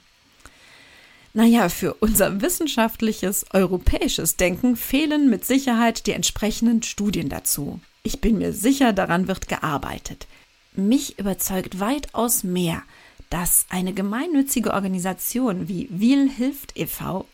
Naja, 1.40 1.70
für 1.70 1.94
unser 1.94 2.42
wissenschaftliches 2.42 3.46
europäisches 3.54 4.36
Denken 4.36 4.76
fehlen 4.76 5.30
mit 5.30 5.46
Sicherheit 5.46 6.06
die 6.06 6.12
entsprechenden 6.12 6.84
Studien 6.84 7.30
dazu. 7.30 7.80
Ich 8.04 8.20
bin 8.20 8.40
mir 8.40 8.52
sicher, 8.52 8.92
daran 8.92 9.30
wird 9.30 9.48
gearbeitet. 9.48 10.28
Mich 10.74 11.18
überzeugt 11.18 11.80
weitaus 11.80 12.44
mehr, 12.44 12.84
dass 13.30 13.68
eine 13.70 13.94
gemeinnützige 13.94 14.74
Organisation 14.74 15.70
wie 15.70 15.88
Wiel 15.90 16.30
hilft 16.30 16.78
e.V. 16.78 17.26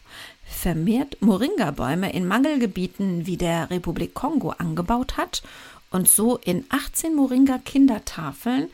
vermehrt 0.45 1.19
Moringa-Bäume 1.21 2.13
in 2.13 2.27
Mangelgebieten 2.27 3.25
wie 3.25 3.37
der 3.37 3.71
Republik 3.71 4.13
Kongo 4.13 4.51
angebaut 4.51 5.17
hat 5.17 5.41
und 5.89 6.07
so 6.07 6.37
in 6.37 6.63
18 6.69 7.15
Moringa-Kindertafeln 7.15 8.67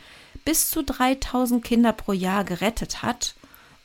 bis 0.43 0.69
zu 0.69 0.83
3000 0.83 1.63
Kinder 1.63 1.93
pro 1.93 2.11
Jahr 2.11 2.43
gerettet 2.43 3.01
hat 3.01 3.35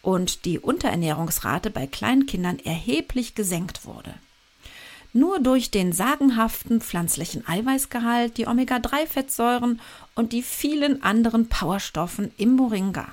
und 0.07 0.45
die 0.45 0.61
Unterernährungsrate 0.61 1.69
bei 1.69 1.89
Kleinkindern 1.89 2.61
erheblich 2.61 3.35
gesenkt 3.35 3.85
wurde. 3.87 4.15
Nur 5.13 5.41
durch 5.41 5.73
den 5.73 5.93
sagenhaften 5.93 6.81
pflanzlichen 6.81 7.45
Eiweißgehalt, 7.49 8.37
die 8.39 8.47
Omega-3-Fettsäuren 8.47 9.81
und 10.15 10.33
die 10.33 10.45
vielen 10.45 11.03
anderen 11.03 11.49
Powerstoffen 11.49 12.31
im 12.37 12.53
Moringa. 12.53 13.09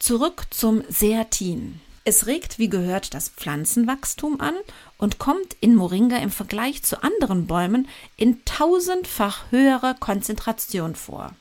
Zurück 0.00 0.48
zum 0.50 0.82
Seatin. 0.88 1.80
Es 2.04 2.26
regt, 2.26 2.58
wie 2.58 2.68
gehört, 2.68 3.14
das 3.14 3.28
Pflanzenwachstum 3.28 4.40
an 4.40 4.54
und 4.98 5.18
kommt 5.18 5.56
in 5.60 5.76
Moringa 5.76 6.16
im 6.16 6.32
Vergleich 6.32 6.82
zu 6.82 7.04
anderen 7.04 7.46
Bäumen 7.46 7.86
in 8.16 8.44
tausendfach 8.44 9.44
höherer 9.52 9.94
Konzentration 9.94 10.96
vor. 10.96 11.36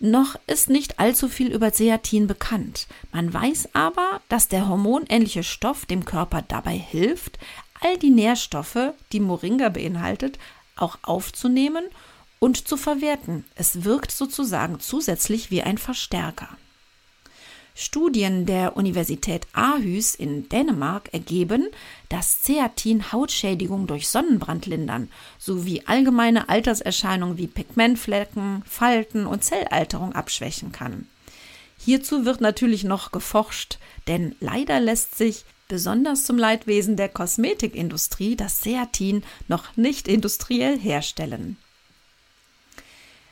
Noch 0.00 0.36
ist 0.46 0.70
nicht 0.70 1.00
allzu 1.00 1.28
viel 1.28 1.52
über 1.52 1.72
Seatin 1.72 2.28
bekannt. 2.28 2.86
Man 3.12 3.32
weiß 3.32 3.70
aber, 3.72 4.20
dass 4.28 4.46
der 4.46 4.68
hormonähnliche 4.68 5.42
Stoff 5.42 5.86
dem 5.86 6.04
Körper 6.04 6.42
dabei 6.42 6.78
hilft, 6.78 7.38
all 7.80 7.96
die 7.98 8.10
Nährstoffe, 8.10 8.92
die 9.12 9.20
Moringa 9.20 9.70
beinhaltet, 9.70 10.38
auch 10.76 10.98
aufzunehmen 11.02 11.84
und 12.38 12.68
zu 12.68 12.76
verwerten. 12.76 13.44
Es 13.56 13.82
wirkt 13.84 14.12
sozusagen 14.12 14.78
zusätzlich 14.78 15.50
wie 15.50 15.62
ein 15.62 15.78
Verstärker. 15.78 16.48
Studien 17.80 18.44
der 18.44 18.76
Universität 18.76 19.46
Aarhus 19.52 20.16
in 20.16 20.48
Dänemark 20.48 21.14
ergeben, 21.14 21.68
dass 22.08 22.42
Zeatin 22.42 23.12
Hautschädigung 23.12 23.86
durch 23.86 24.08
Sonnenbrand 24.08 24.66
lindern 24.66 25.08
sowie 25.38 25.84
allgemeine 25.86 26.48
Alterserscheinungen 26.48 27.38
wie 27.38 27.46
Pigmentflecken, 27.46 28.64
Falten 28.66 29.26
und 29.26 29.44
Zellalterung 29.44 30.12
abschwächen 30.12 30.72
kann. 30.72 31.06
Hierzu 31.78 32.24
wird 32.24 32.40
natürlich 32.40 32.82
noch 32.82 33.12
geforscht, 33.12 33.78
denn 34.08 34.34
leider 34.40 34.80
lässt 34.80 35.16
sich 35.16 35.44
besonders 35.68 36.24
zum 36.24 36.36
Leidwesen 36.36 36.96
der 36.96 37.08
Kosmetikindustrie 37.08 38.34
das 38.34 38.58
Zeatin 38.58 39.22
noch 39.46 39.76
nicht 39.76 40.08
industriell 40.08 40.76
herstellen. 40.76 41.56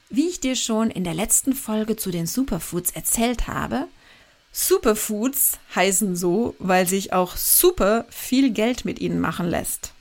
Wie 0.09 0.29
ich 0.29 0.39
dir 0.39 0.55
schon 0.55 0.89
in 0.93 1.03
der 1.03 1.15
letzten 1.15 1.53
Folge 1.53 1.97
zu 1.97 2.13
den 2.13 2.29
Superfoods 2.29 2.93
erzählt 2.93 3.49
habe, 3.49 3.89
Superfoods 4.59 5.59
heißen 5.75 6.17
so, 6.17 6.57
weil 6.59 6.89
sich 6.89 7.13
auch 7.13 7.37
super 7.37 8.07
viel 8.09 8.53
Geld 8.53 8.87
mit 8.87 9.01
ihnen 9.01 9.21
machen 9.21 9.47
lässt. 9.47 9.93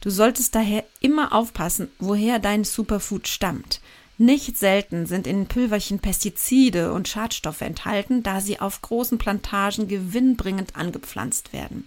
Du 0.00 0.10
solltest 0.10 0.56
daher 0.56 0.82
immer 0.98 1.32
aufpassen, 1.32 1.88
woher 2.00 2.40
dein 2.40 2.64
Superfood 2.64 3.28
stammt. 3.28 3.80
Nicht 4.18 4.58
selten 4.58 5.06
sind 5.06 5.28
in 5.28 5.46
Pülverchen 5.46 6.00
Pestizide 6.00 6.92
und 6.92 7.06
Schadstoffe 7.06 7.60
enthalten, 7.60 8.24
da 8.24 8.40
sie 8.40 8.58
auf 8.58 8.82
großen 8.82 9.18
Plantagen 9.18 9.86
gewinnbringend 9.86 10.74
angepflanzt 10.74 11.52
werden. 11.52 11.86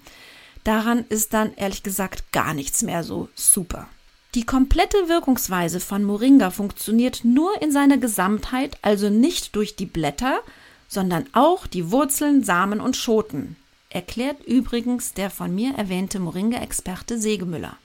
Daran 0.64 1.04
ist 1.10 1.34
dann 1.34 1.54
ehrlich 1.56 1.84
gesagt 1.84 2.32
gar 2.32 2.54
nichts 2.54 2.84
mehr 2.84 3.04
so 3.04 3.28
super. 3.36 3.90
Die 4.34 4.46
komplette 4.46 5.10
Wirkungsweise 5.10 5.82
von 5.82 6.06
Moringa 6.06 6.52
funktioniert 6.52 7.26
nur 7.26 7.62
in 7.62 7.74
seiner 7.74 7.98
Gesamtheit, 7.98 8.78
also 8.82 9.10
nicht 9.10 9.58
durch 9.58 9.76
die 9.76 9.86
Blätter, 9.86 10.40
sondern 10.88 11.26
auch 11.34 11.68
die 11.68 11.92
Wurzeln, 11.92 12.44
Samen 12.44 12.80
und 12.80 12.96
Schoten, 12.96 13.56
erklärt 13.90 14.44
übrigens 14.46 15.14
der 15.14 15.30
von 15.30 15.54
mir 15.54 15.76
erwähnte 15.76 16.20
Moringa-Experte 16.20 17.20
Segemüller. 17.20 17.78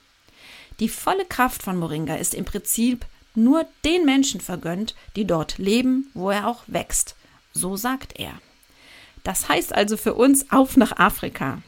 Die 0.80 0.88
volle 0.88 1.24
Kraft 1.24 1.62
von 1.62 1.76
Moringa 1.76 2.16
ist 2.16 2.34
im 2.34 2.44
Prinzip 2.44 3.06
nur 3.34 3.66
den 3.84 4.04
Menschen 4.04 4.40
vergönnt, 4.40 4.94
die 5.16 5.26
dort 5.26 5.58
leben, 5.58 6.10
wo 6.14 6.30
er 6.30 6.48
auch 6.48 6.64
wächst. 6.66 7.16
So 7.52 7.76
sagt 7.76 8.18
er. 8.18 8.32
Das 9.24 9.48
heißt 9.48 9.74
also 9.74 9.96
für 9.96 10.14
uns 10.14 10.50
auf 10.50 10.76
nach 10.76 10.98
Afrika. 10.98 11.62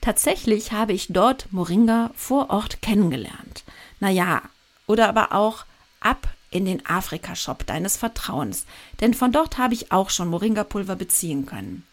Tatsächlich 0.00 0.72
habe 0.72 0.92
ich 0.92 1.08
dort 1.10 1.52
Moringa 1.52 2.10
vor 2.14 2.50
Ort 2.50 2.80
kennengelernt. 2.82 3.64
Naja, 4.00 4.42
oder 4.86 5.08
aber 5.08 5.32
auch 5.32 5.64
ab 6.00 6.28
in 6.56 6.64
den 6.64 6.84
Afrika-Shop 6.86 7.66
deines 7.66 7.96
Vertrauens, 7.98 8.64
denn 9.00 9.12
von 9.12 9.30
dort 9.30 9.58
habe 9.58 9.74
ich 9.74 9.92
auch 9.92 10.08
schon 10.08 10.28
Moringa-Pulver 10.28 10.96
beziehen 10.96 11.44
können. 11.44 11.84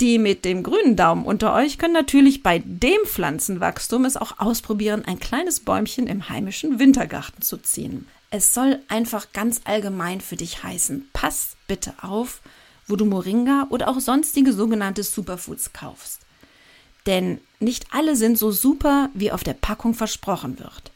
Die 0.00 0.18
mit 0.18 0.44
dem 0.44 0.62
grünen 0.62 0.94
Daumen 0.94 1.24
unter 1.24 1.54
euch 1.54 1.78
können 1.78 1.94
natürlich 1.94 2.42
bei 2.42 2.60
dem 2.64 2.98
Pflanzenwachstum 3.06 4.04
es 4.04 4.16
auch 4.16 4.38
ausprobieren, 4.38 5.04
ein 5.06 5.20
kleines 5.20 5.60
Bäumchen 5.60 6.06
im 6.06 6.28
heimischen 6.28 6.78
Wintergarten 6.78 7.40
zu 7.40 7.56
ziehen. 7.56 8.06
Es 8.30 8.52
soll 8.52 8.80
einfach 8.88 9.32
ganz 9.32 9.62
allgemein 9.64 10.20
für 10.20 10.36
dich 10.36 10.62
heißen, 10.62 11.08
pass 11.12 11.56
bitte 11.66 11.94
auf, 12.02 12.42
wo 12.88 12.96
du 12.96 13.04
Moringa 13.04 13.68
oder 13.70 13.88
auch 13.88 14.00
sonstige 14.00 14.52
sogenannte 14.52 15.02
Superfoods 15.02 15.72
kaufst. 15.72 16.20
Denn 17.06 17.38
nicht 17.58 17.86
alle 17.92 18.16
sind 18.16 18.38
so 18.38 18.50
super, 18.50 19.08
wie 19.14 19.32
auf 19.32 19.44
der 19.44 19.54
Packung 19.54 19.94
versprochen 19.94 20.58
wird. 20.58 20.92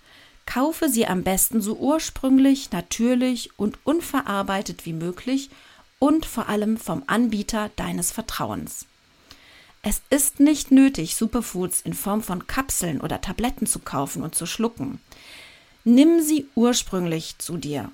Kaufe 0.47 0.89
sie 0.89 1.07
am 1.07 1.23
besten 1.23 1.61
so 1.61 1.77
ursprünglich, 1.77 2.71
natürlich 2.71 3.51
und 3.59 3.79
unverarbeitet 3.85 4.87
wie 4.87 4.93
möglich 4.93 5.51
und 5.99 6.25
vor 6.25 6.49
allem 6.49 6.77
vom 6.77 7.03
Anbieter 7.07 7.71
deines 7.77 8.13
Vertrauens. 8.13 8.87
Es 9.83 10.03
ist 10.11 10.41
nicht 10.41 10.71
nötig, 10.71 11.15
Superfoods 11.15 11.81
in 11.81 11.95
Form 11.95 12.23
von 12.23 12.47
Kapseln 12.47 13.01
oder 13.01 13.21
Tabletten 13.21 13.67
zu 13.67 13.79
kaufen 13.81 14.23
und 14.23 14.35
zu 14.35 14.47
schlucken. 14.47 15.01
Nimm 15.85 16.21
sie 16.21 16.49
ursprünglich 16.55 17.39
zu 17.39 17.57
dir 17.57 17.93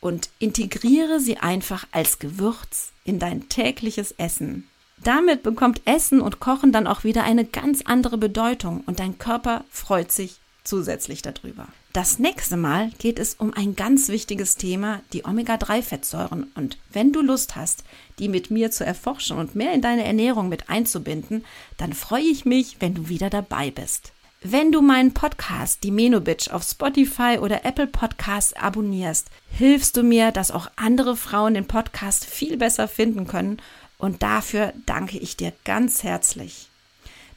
und 0.00 0.30
integriere 0.38 1.20
sie 1.20 1.38
einfach 1.38 1.86
als 1.90 2.18
Gewürz 2.18 2.92
in 3.04 3.18
dein 3.18 3.48
tägliches 3.48 4.12
Essen. 4.12 4.68
Damit 5.02 5.42
bekommt 5.42 5.82
Essen 5.84 6.20
und 6.20 6.40
Kochen 6.40 6.72
dann 6.72 6.86
auch 6.86 7.04
wieder 7.04 7.24
eine 7.24 7.44
ganz 7.44 7.82
andere 7.82 8.16
Bedeutung 8.16 8.82
und 8.86 9.00
dein 9.00 9.18
Körper 9.18 9.64
freut 9.70 10.12
sich 10.12 10.36
zusätzlich 10.64 11.20
darüber. 11.20 11.68
Das 11.94 12.18
nächste 12.18 12.56
Mal 12.56 12.90
geht 12.98 13.20
es 13.20 13.34
um 13.34 13.54
ein 13.54 13.76
ganz 13.76 14.08
wichtiges 14.08 14.56
Thema, 14.56 15.00
die 15.12 15.24
Omega-3-Fettsäuren. 15.24 16.50
Und 16.56 16.76
wenn 16.92 17.12
du 17.12 17.22
Lust 17.22 17.54
hast, 17.54 17.84
die 18.18 18.28
mit 18.28 18.50
mir 18.50 18.72
zu 18.72 18.84
erforschen 18.84 19.38
und 19.38 19.54
mehr 19.54 19.72
in 19.72 19.80
deine 19.80 20.02
Ernährung 20.02 20.48
mit 20.48 20.68
einzubinden, 20.68 21.44
dann 21.76 21.92
freue 21.92 22.24
ich 22.24 22.44
mich, 22.44 22.78
wenn 22.80 22.94
du 22.94 23.08
wieder 23.08 23.30
dabei 23.30 23.70
bist. 23.70 24.10
Wenn 24.42 24.72
du 24.72 24.82
meinen 24.82 25.14
Podcast, 25.14 25.84
die 25.84 25.92
Menobitch, 25.92 26.50
auf 26.50 26.64
Spotify 26.64 27.38
oder 27.40 27.64
Apple 27.64 27.86
Podcasts 27.86 28.54
abonnierst, 28.54 29.28
hilfst 29.52 29.96
du 29.96 30.02
mir, 30.02 30.32
dass 30.32 30.50
auch 30.50 30.68
andere 30.74 31.16
Frauen 31.16 31.54
den 31.54 31.68
Podcast 31.68 32.24
viel 32.24 32.56
besser 32.56 32.88
finden 32.88 33.28
können. 33.28 33.62
Und 33.98 34.24
dafür 34.24 34.72
danke 34.84 35.18
ich 35.18 35.36
dir 35.36 35.52
ganz 35.64 36.02
herzlich. 36.02 36.70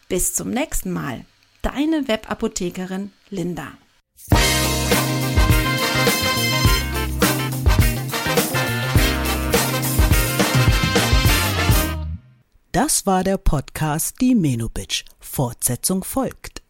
Bis 0.09 0.33
zum 0.33 0.49
nächsten 0.49 0.91
Mal. 0.91 1.25
Deine 1.61 2.07
Webapothekerin 2.07 3.11
Linda. 3.29 3.67
Das 12.77 13.07
war 13.07 13.23
der 13.23 13.39
Podcast 13.39 14.21
Die 14.21 14.35
Menobitch. 14.35 15.03
Fortsetzung 15.19 16.03
folgt. 16.03 16.61